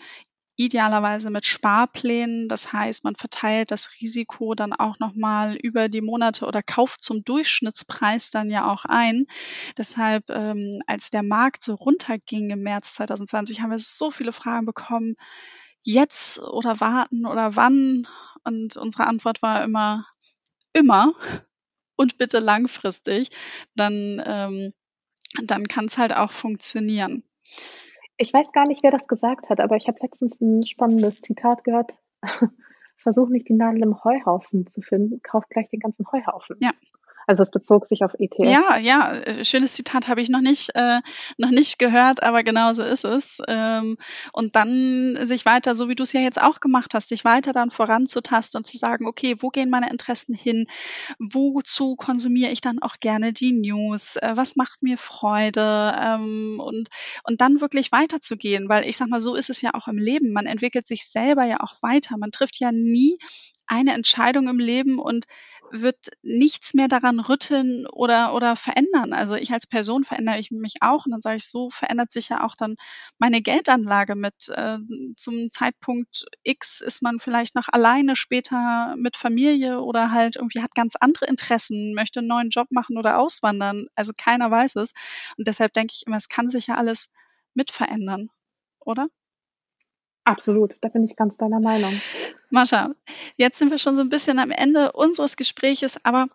idealerweise 0.58 1.30
mit 1.30 1.46
Sparplänen. 1.46 2.50
Das 2.50 2.74
heißt, 2.74 3.04
man 3.04 3.16
verteilt 3.16 3.72
das 3.72 3.92
Risiko 4.02 4.56
dann 4.56 4.74
auch 4.74 5.00
nochmal 5.00 5.56
über 5.56 5.88
die 5.88 6.02
Monate 6.02 6.46
oder 6.46 6.62
kauft 6.64 7.02
zum 7.02 7.24
Durchschnittspreis 7.24 8.32
dann 8.32 8.50
ja 8.50 8.70
auch 8.70 8.84
ein. 8.86 9.24
Deshalb, 9.78 10.30
ähm, 10.30 10.82
als 10.88 11.12
der 11.12 11.24
Markt 11.24 11.64
so 11.64 11.76
runterging 11.76 12.50
im 12.50 12.62
März 12.64 12.96
2020, 12.96 13.62
haben 13.62 13.72
wir 13.72 13.80
so 13.80 14.10
viele 14.12 14.32
Fragen 14.32 14.66
bekommen 14.66 15.16
jetzt 15.82 16.40
oder 16.40 16.80
warten 16.80 17.26
oder 17.26 17.56
wann? 17.56 18.08
Und 18.44 18.78
unsere 18.78 19.08
Antwort 19.08 19.42
war 19.42 19.64
immer, 19.64 20.06
immer 20.74 21.14
und 21.96 22.18
bitte 22.18 22.40
langfristig. 22.40 23.30
Dann, 23.76 24.22
ähm, 24.26 24.74
dann 25.44 25.68
kann 25.68 25.86
es 25.86 25.98
halt 25.98 26.14
auch 26.16 26.32
funktionieren. 26.32 27.24
Ich 28.18 28.34
weiß 28.34 28.52
gar 28.52 28.68
nicht, 28.68 28.84
wer 28.84 28.92
das 28.92 29.08
gesagt 29.08 29.50
hat, 29.50 29.60
aber 29.60 29.76
ich 29.76 29.88
habe 29.88 30.00
letztens 30.02 30.40
ein 30.42 30.66
spannendes 30.66 31.22
Zitat 31.22 31.64
gehört. 31.64 31.92
Versuch 32.98 33.30
nicht 33.30 33.48
die 33.48 33.54
Nadel 33.54 33.84
im 33.84 34.04
Heuhaufen 34.04 34.66
zu 34.66 34.82
finden, 34.82 35.22
kauf 35.22 35.48
gleich 35.50 35.70
den 35.70 35.80
ganzen 35.80 36.06
Heuhaufen. 36.12 36.58
Ja, 36.60 36.72
also 37.28 37.44
es 37.44 37.52
bezog 37.52 37.86
sich 37.86 38.04
auf 38.04 38.14
ETFs. 38.18 38.50
Ja, 38.50 38.78
ja, 38.78 39.12
äh, 39.12 39.44
schönes 39.44 39.74
Zitat 39.74 40.08
habe 40.08 40.22
ich 40.22 40.30
noch 40.30 40.40
nicht, 40.40 40.72
äh, 40.76 41.02
noch 41.38 41.50
nicht 41.50 41.78
gehört, 41.78 42.24
aber 42.24 42.42
genau 42.44 42.72
so 42.72 42.84
ist 42.84 43.04
es. 43.04 43.42
Ähm, 43.50 43.98
und 44.32 44.56
dann 44.56 45.18
sich 45.26 45.46
weiter, 45.46 45.76
so 45.76 45.90
wie 45.90 45.96
du 45.96 46.04
es 46.04 46.14
ja 46.14 46.22
jetzt 46.22 46.42
auch 46.42 46.62
gemacht 46.62 46.94
hast, 46.94 47.10
sich 47.10 47.26
weiter 47.26 47.52
dann 47.52 47.70
voranzutasten 47.70 48.60
und 48.60 48.66
zu 48.66 48.78
sagen, 48.78 49.06
okay, 49.06 49.36
wo 49.40 49.50
gehen 49.50 49.70
meine 49.70 49.90
Interessen 49.90 50.34
hin? 50.34 50.68
Wozu 51.20 51.98
konsumiere 51.98 52.52
ich 52.52 52.62
dann 52.62 52.80
auch 52.80 52.96
gerne 53.02 53.34
die 53.34 53.52
News? 53.52 54.16
Äh, 54.16 54.32
was 54.36 54.56
macht 54.56 54.82
mir 54.82 54.98
Freude? 54.98 55.96
Ähm, 56.02 56.62
und, 56.64 56.88
und 57.24 57.42
dann 57.42 57.60
wirklich 57.60 57.92
weiterzugehen, 57.92 58.70
weil 58.70 58.88
ich 58.88 58.96
sag 58.96 59.10
mal, 59.10 59.20
so 59.20 59.36
ist 59.36 59.50
es 59.50 59.62
ja 59.62 59.74
auch 59.74 59.90
im 59.90 59.98
Leben. 59.98 60.32
Man 60.32 60.46
entwickelt 60.46 60.88
sich 60.88 61.06
selber 61.06 61.44
ja 61.44 61.60
auch 61.60 61.74
weiter. 61.82 62.18
Man 62.18 62.32
trifft 62.32 62.58
ja 62.62 62.72
nie 62.72 63.18
eine 63.68 63.94
Entscheidung 63.94 64.48
im 64.48 64.60
Leben 64.60 64.98
und 64.98 65.26
wird 65.72 66.10
nichts 66.22 66.74
mehr 66.74 66.88
daran 66.88 67.20
rütteln 67.20 67.86
oder, 67.88 68.34
oder 68.34 68.56
verändern. 68.56 69.14
Also 69.14 69.36
ich 69.36 69.52
als 69.52 69.68
Person 69.68 70.04
verändere 70.04 70.40
ich 70.40 70.52
mich 70.52 70.76
auch 70.82 71.06
und 71.06 71.12
dann 71.12 71.22
sage 71.22 71.38
ich, 71.38 71.48
so 71.48 71.70
verändert 71.70 72.12
sich 72.12 72.30
ja 72.30 72.44
auch 72.44 72.56
dann 72.56 72.76
meine 73.18 73.42
Geldanlage 73.42 74.16
mit. 74.16 74.50
Äh, 74.50 74.78
zum 75.16 75.52
Zeitpunkt 75.52 76.26
X 76.44 76.82
ist 76.82 77.02
man 77.02 77.20
vielleicht 77.20 77.56
noch 77.56 77.68
alleine, 77.70 78.16
später 78.16 78.96
mit 78.98 79.18
Familie 79.18 79.82
oder 79.82 80.12
halt 80.12 80.38
irgendwie 80.38 80.62
hat 80.62 80.76
ganz 80.76 80.96
andere 80.96 81.26
Interessen, 81.26 81.94
möchte 81.94 82.20
einen 82.20 82.28
neuen 82.28 82.50
Job 82.50 82.68
machen 82.72 82.98
oder 82.98 83.20
auswandern. 83.20 83.88
Also 83.96 84.14
keiner 84.18 84.50
weiß 84.50 84.76
es. 84.78 84.94
Und 85.38 85.48
deshalb 85.48 85.74
denke 85.74 85.94
ich 85.96 86.08
immer, 86.08 86.18
es 86.18 86.30
kann 86.30 86.50
sich 86.50 86.68
ja 86.68 86.76
alles 86.76 87.12
mit 87.54 87.72
verändern, 87.72 88.30
oder? 88.80 89.08
Absolut, 90.28 90.76
da 90.82 90.90
bin 90.90 91.06
ich 91.06 91.16
ganz 91.16 91.38
deiner 91.38 91.62
Meinung. 91.62 91.94
Mascha, 92.50 92.92
jetzt 93.36 93.58
sind 93.60 93.72
wir 93.72 93.78
schon 93.78 93.96
so 93.96 94.02
ein 94.02 94.10
bisschen 94.10 94.40
am 94.40 94.52
Ende 94.52 94.92
unseres 94.94 95.38
Gespräches, 95.38 96.04
aber 96.06 96.28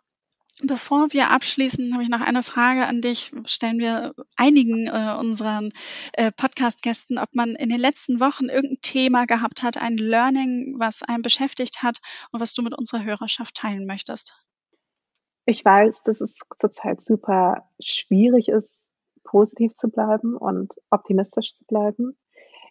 Bevor 0.65 1.13
wir 1.13 1.31
abschließen, 1.31 1.93
habe 1.93 2.05
ich 2.05 2.09
noch 2.09 2.21
eine 2.21 2.43
Frage 2.45 2.87
an 2.87 3.01
dich. 3.01 3.33
Stellen 3.47 3.79
wir 3.79 4.15
einigen 4.37 4.87
äh, 4.87 5.17
unseren 5.19 5.71
äh, 6.13 6.31
Podcast-Gästen, 6.31 7.19
ob 7.19 7.35
man 7.35 7.57
in 7.57 7.69
den 7.69 7.81
letzten 7.81 8.21
Wochen 8.21 8.45
irgendein 8.45 8.81
Thema 8.81 9.25
gehabt 9.25 9.65
hat, 9.65 9.81
ein 9.81 9.97
Learning, 9.97 10.77
was 10.79 11.03
einen 11.03 11.23
beschäftigt 11.23 11.83
hat 11.83 11.99
und 12.31 12.41
was 12.41 12.53
du 12.53 12.63
mit 12.63 12.79
unserer 12.79 13.03
Hörerschaft 13.03 13.57
teilen 13.57 13.87
möchtest. 13.87 14.35
Ich 15.47 15.65
weiß, 15.65 16.03
dass 16.03 16.21
es 16.21 16.39
zurzeit 16.61 17.03
super 17.03 17.69
schwierig 17.81 18.49
ist, 18.49 18.93
positiv 19.25 19.75
zu 19.75 19.89
bleiben 19.89 20.37
und 20.37 20.75
optimistisch 20.91 21.55
zu 21.55 21.65
bleiben. 21.65 22.17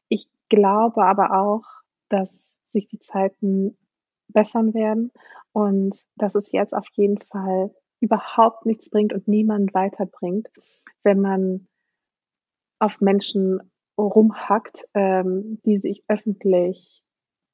Ich 0.07 0.29
glaube 0.47 1.03
aber 1.03 1.37
auch, 1.37 1.65
dass 2.07 2.55
sich 2.71 2.87
die 2.87 2.99
Zeiten 2.99 3.77
bessern 4.27 4.73
werden 4.73 5.11
und 5.51 5.95
dass 6.15 6.35
es 6.35 6.51
jetzt 6.51 6.73
auf 6.73 6.87
jeden 6.93 7.19
Fall 7.19 7.71
überhaupt 7.99 8.65
nichts 8.65 8.89
bringt 8.89 9.13
und 9.13 9.27
niemand 9.27 9.73
weiterbringt, 9.73 10.47
wenn 11.03 11.19
man 11.19 11.67
auf 12.79 12.99
Menschen 12.99 13.59
rumhackt, 13.97 14.87
ähm, 14.93 15.59
die 15.65 15.77
sich 15.77 16.03
öffentlich 16.07 17.03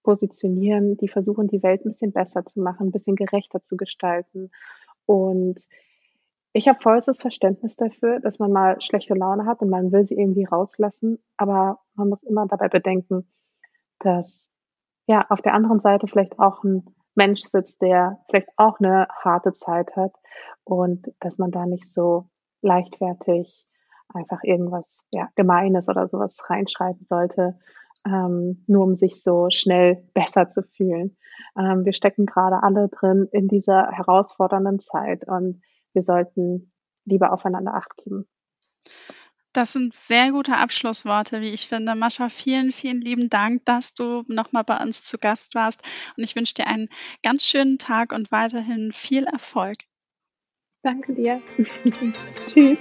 positionieren, 0.03 0.95
die 0.95 1.10
versuchen, 1.10 1.47
die 1.47 1.62
Welt 1.63 1.86
ein 1.86 1.91
bisschen 1.91 2.13
besser 2.13 2.45
zu 2.45 2.62
machen, 2.62 2.88
ein 2.88 2.91
bisschen 2.91 3.17
gerechter 3.17 3.62
zu 3.62 3.75
gestalten. 3.75 4.51
Und 5.06 5.60
ich 6.53 6.67
habe 6.69 6.80
vollstes 6.82 7.21
Verständnis 7.21 7.75
dafür, 7.75 8.21
dass 8.21 8.39
man 8.39 8.51
mal 8.51 8.80
schlechte 8.80 9.15
Laune 9.15 9.45
hat 9.45 9.62
und 9.62 9.69
man 9.69 9.91
will 9.91 10.08
sie 10.08 10.15
irgendwie 10.15 10.45
rauslassen, 10.45 11.19
aber 11.36 11.80
man 11.95 12.08
muss 12.08 12.23
immer 12.23 12.47
dabei 12.47 12.69
bedenken, 12.69 13.27
dass 13.99 14.53
ja 15.08 15.26
auf 15.30 15.41
der 15.41 15.54
anderen 15.54 15.80
Seite 15.80 16.08
vielleicht 16.08 16.39
auch 16.39 16.63
ein 16.63 16.86
Mensch 17.15 17.41
sitzt, 17.41 17.82
der 17.82 18.20
vielleicht 18.30 18.50
auch 18.58 18.80
eine 18.80 19.08
harte 19.24 19.54
Zeit 19.54 19.96
hat 19.96 20.13
und 20.63 21.08
dass 21.20 21.39
man 21.39 21.52
da 21.52 21.65
nicht 21.65 21.91
so 21.91 22.30
leichtfertig 22.62 23.65
einfach 24.13 24.43
irgendwas 24.43 25.04
ja, 25.13 25.30
Gemeines 25.36 25.89
oder 25.89 26.08
sowas 26.08 26.38
reinschreiben 26.50 27.04
sollte, 27.04 27.58
ähm, 28.06 28.63
nur 28.67 28.84
um 28.84 28.96
sich 28.96 29.22
so 29.22 29.48
schnell 29.50 30.08
besser 30.13 30.48
zu 30.48 30.63
fühlen. 30.63 31.17
Ähm, 31.58 31.86
wir 31.86 31.93
stecken 31.93 32.26
gerade 32.26 32.63
alle 32.63 32.88
drin 32.89 33.28
in 33.32 33.48
dieser 33.48 33.91
herausfordernden 33.91 34.80
Zeit 34.80 35.28
und 35.28 35.62
wir 35.93 36.04
sollten 36.04 36.72
lieber 37.06 37.34
aufeinander 37.34 37.74
Acht 37.74 37.98
geben. 37.98 38.28
Das 39.58 39.74
sind 39.74 39.91
sehr 39.91 40.32
gute 40.32 40.56
Abschlussworte, 40.56 41.41
wie 41.41 41.50
ich 41.50 41.67
finde. 41.67 41.96
Mascha, 41.96 42.30
vielen, 42.30 42.72
vielen 42.72 43.02
lieben 43.02 43.28
Dank, 43.28 43.65
dass 43.65 43.96
du 43.96 44.24
nochmal 44.28 44.63
bei 44.63 44.78
uns 44.78 45.04
zu 45.04 45.17
Gast 45.17 45.56
warst. 45.56 45.82
Und 46.15 46.24
ich 46.24 46.36
wünsche 46.36 46.54
dir 46.54 46.67
einen 46.67 46.89
ganz 47.24 47.43
schönen 47.43 47.80
Tag 47.80 48.12
und 48.12 48.32
weiterhin 48.32 48.93
viel 48.93 49.24
Erfolg. 49.24 49.78
Danke 50.84 51.15
dir. 51.15 51.41
Tschüss. 52.48 52.78